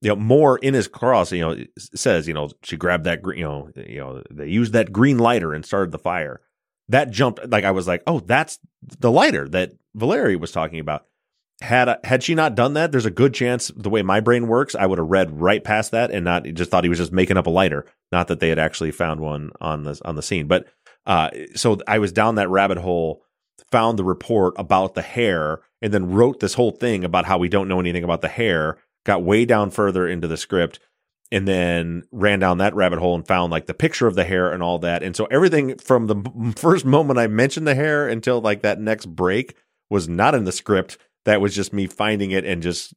[0.00, 3.38] you know Moore in his cross you know says you know she grabbed that green
[3.38, 6.40] you know you know they used that green lighter and started the fire.
[6.88, 8.58] That jumped like I was like oh that's
[8.98, 11.04] the lighter that Valeria was talking about.
[11.60, 14.76] Had had she not done that there's a good chance the way my brain works
[14.76, 17.36] I would have read right past that and not just thought he was just making
[17.36, 17.84] up a lighter.
[18.12, 20.68] Not that they had actually found one on the on the scene but
[21.08, 23.22] uh so I was down that rabbit hole
[23.72, 27.48] found the report about the hair and then wrote this whole thing about how we
[27.48, 30.78] don't know anything about the hair got way down further into the script
[31.30, 34.50] and then ran down that rabbit hole and found like the picture of the hair
[34.52, 35.02] and all that.
[35.02, 39.06] And so everything from the first moment I mentioned the hair until like that next
[39.06, 39.54] break
[39.90, 40.98] was not in the script.
[41.24, 42.94] That was just me finding it and just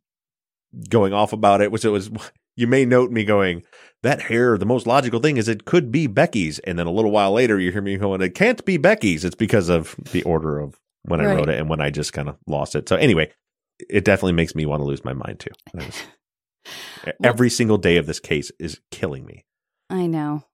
[0.89, 2.09] going off about it which it was
[2.61, 3.63] you may note me going
[4.03, 6.59] that hair the most logical thing is it could be Becky's.
[6.59, 9.25] And then a little while later you hear me going it can't be Becky's.
[9.25, 12.29] It's because of the order of when I wrote it and when I just kind
[12.29, 12.87] of lost it.
[12.87, 13.31] So anyway
[13.89, 15.83] it definitely makes me want to lose my mind too.
[17.23, 19.45] Every single day of this case is killing me.
[19.89, 20.45] I know.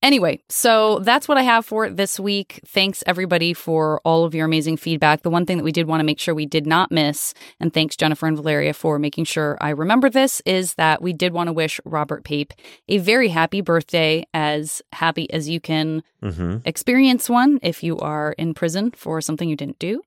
[0.00, 2.60] Anyway, so that's what I have for this week.
[2.66, 5.22] Thanks everybody for all of your amazing feedback.
[5.22, 7.74] The one thing that we did want to make sure we did not miss, and
[7.74, 11.48] thanks Jennifer and Valeria for making sure I remember this, is that we did want
[11.48, 12.52] to wish Robert Pape
[12.88, 16.62] a very happy birthday, as happy as you can Mhm.
[16.64, 20.00] experience one if you are in prison for something you didn't do.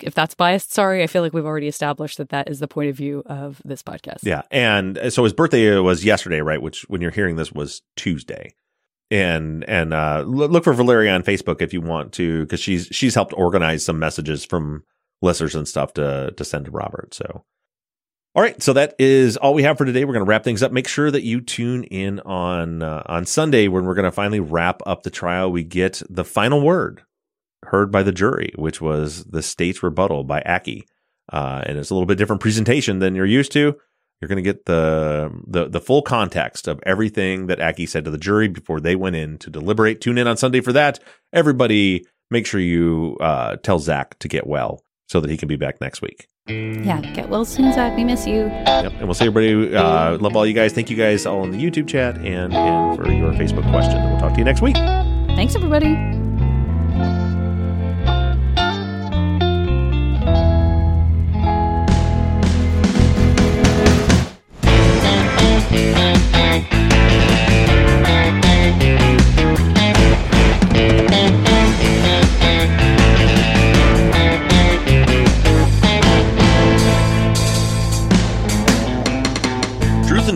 [0.00, 1.02] If that's biased, sorry.
[1.02, 3.82] I feel like we've already established that that is the point of view of this
[3.82, 4.20] podcast.
[4.24, 6.60] Yeah, and uh, so his birthday was yesterday, right?
[6.60, 8.54] Which, when you're hearing this, was Tuesday.
[9.10, 13.14] And and uh, look for Valeria on Facebook if you want to, because she's she's
[13.14, 14.82] helped organize some messages from
[15.22, 17.14] listeners and stuff to to send to Robert.
[17.14, 17.44] So,
[18.34, 20.04] all right, so that is all we have for today.
[20.04, 20.72] We're going to wrap things up.
[20.72, 24.40] Make sure that you tune in on uh, on Sunday when we're going to finally
[24.40, 25.52] wrap up the trial.
[25.52, 27.02] We get the final word
[27.66, 30.86] heard by the jury, which was the state's rebuttal by Aki.
[31.32, 33.76] Uh, and it's a little bit different presentation than you're used to.
[34.24, 38.10] You're going to get the, the the full context of everything that Aki said to
[38.10, 40.00] the jury before they went in to deliberate.
[40.00, 40.98] Tune in on Sunday for that.
[41.34, 45.56] Everybody, make sure you uh, tell Zaq to get well so that he can be
[45.56, 46.26] back next week.
[46.48, 47.96] Yeah, get well soon, Zaq.
[47.96, 48.46] We miss you.
[48.46, 48.92] Yep.
[48.92, 49.76] And we'll see everybody.
[49.76, 50.72] Uh, love all you guys.
[50.72, 53.98] Thank you guys all in the YouTube chat and, and for your Facebook question.
[53.98, 54.76] And we'll talk to you next week.
[55.36, 56.13] Thanks, everybody.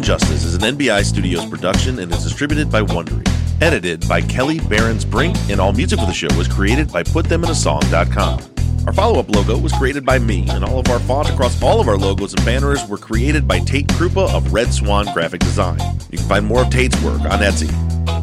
[0.09, 3.29] Justice is an NBI Studios production and is distributed by Wondery.
[3.61, 8.58] Edited by Kelly Barons Brink, and all music for the show was created by PutThemInASong.com.
[8.87, 11.81] Our follow up logo was created by me, and all of our font across all
[11.81, 15.79] of our logos and banners were created by Tate Krupa of Red Swan Graphic Design.
[16.11, 17.69] You can find more of Tate's work on Etsy.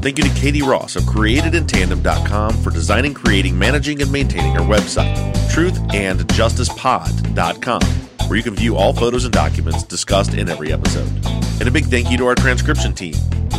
[0.02, 5.16] Thank you to Katie Ross of CreatedInTandem.com for designing, creating, managing, and maintaining our website,
[5.50, 7.82] truthandjusticepod.com,
[8.28, 11.10] where you can view all photos and documents discussed in every episode.
[11.60, 13.16] And a big thank you to our transcription team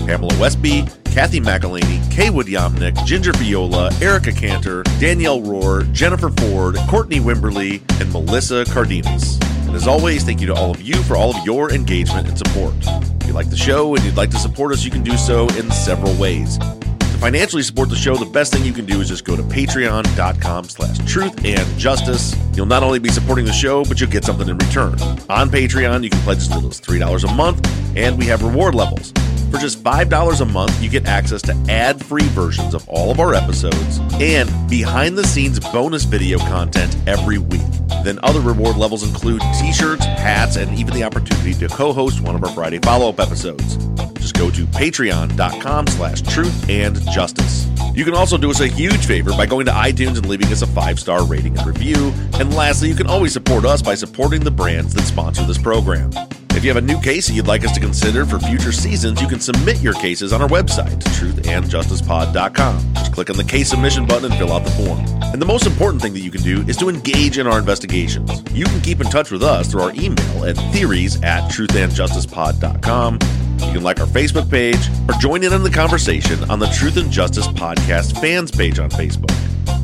[0.06, 0.86] Pamela Westby,
[1.16, 8.12] Kathy McElhaney, Kaywood Yomnick, Ginger Viola, Erica Cantor, Danielle Rohr, Jennifer Ford, Courtney Wimberly, and
[8.12, 9.38] Melissa Cardenas.
[9.66, 12.36] And as always, thank you to all of you for all of your engagement and
[12.36, 12.74] support.
[13.22, 15.48] If you like the show and you'd like to support us, you can do so
[15.56, 16.58] in several ways.
[16.58, 19.42] To financially support the show, the best thing you can do is just go to
[19.42, 22.36] patreon.com slash truth and justice.
[22.52, 25.00] You'll not only be supporting the show, but you'll get something in return.
[25.30, 28.74] On Patreon, you can pledge as little as $3 a month, and we have reward
[28.74, 29.14] levels.
[29.50, 33.20] For just $5 a month, you get access to ad free versions of all of
[33.20, 37.85] our episodes and behind the scenes bonus video content every week.
[38.04, 42.20] Then other reward levels include t shirts, hats, and even the opportunity to co host
[42.20, 43.76] one of our Friday follow up episodes.
[44.14, 47.66] Just go to patreon.com slash truth and justice.
[47.94, 50.62] You can also do us a huge favor by going to iTunes and leaving us
[50.62, 52.12] a five star rating and review.
[52.34, 56.10] And lastly, you can always support us by supporting the brands that sponsor this program.
[56.50, 59.28] If you have a new case you'd like us to consider for future seasons, you
[59.28, 62.94] can submit your cases on our website, truthandjusticepod.com.
[62.94, 65.04] Just click on the case submission button and fill out the form.
[65.36, 68.42] And the most important thing that you can do is to engage in our investigations.
[68.52, 73.18] You can keep in touch with us through our email at theories at truthandjusticepod.com.
[73.60, 76.96] You can like our Facebook page or join in on the conversation on the Truth
[76.96, 79.30] and Justice Podcast fans page on Facebook.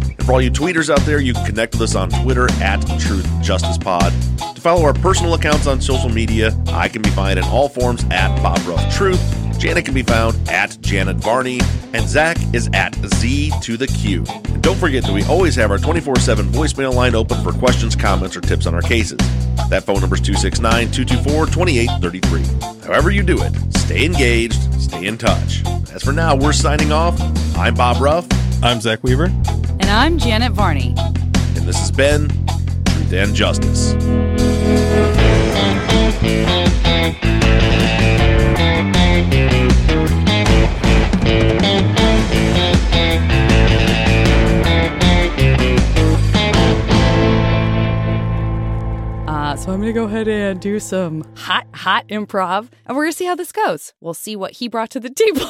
[0.09, 2.81] And for all you tweeters out there, you can connect with us on Twitter at
[2.99, 4.11] Truth Justice Pod.
[4.55, 8.05] To follow our personal accounts on social media, I can be found in all forms
[8.05, 9.42] at Bob Ruff Truth.
[9.63, 11.61] Janet can be found at Janet Varney,
[11.93, 14.25] and Zaq is at Z to the Q.
[14.27, 17.95] And don't forget that we always have our 24 7 voicemail line open for questions,
[17.95, 19.19] comments, or tips on our cases.
[19.71, 22.89] That phone number is 269 224 2833.
[22.89, 25.65] However, you do it, stay engaged, stay in touch.
[25.93, 27.15] As for now, we're signing off.
[27.57, 28.27] I'm Bob Ruff.
[28.65, 29.27] I'm Zaq Weaver.
[29.27, 30.93] And I'm Janet Varney.
[30.97, 32.27] And this has been
[32.85, 33.95] Truth and Justice.
[49.59, 53.13] So I'm going to go ahead and do some hot, hot improv, and we're going
[53.13, 53.93] to see how this goes.
[54.01, 55.41] We'll see what he brought to the table.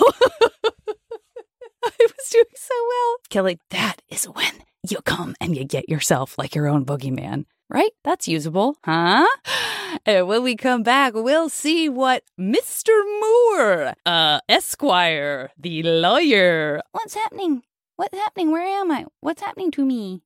[1.85, 3.17] I was doing so well.
[3.31, 4.53] Kelly, that is when
[4.89, 7.93] you come and you get yourself like your own boogeyman, right?
[8.05, 9.27] That's usable, huh?
[10.07, 12.89] And when we come back, we'll see what Mr.
[13.21, 16.81] Moore, uh, Esquire, the lawyer.
[16.93, 17.63] What's happening?
[17.97, 18.51] What's happening?
[18.51, 19.05] Where am I?
[19.21, 20.23] What's happening to me?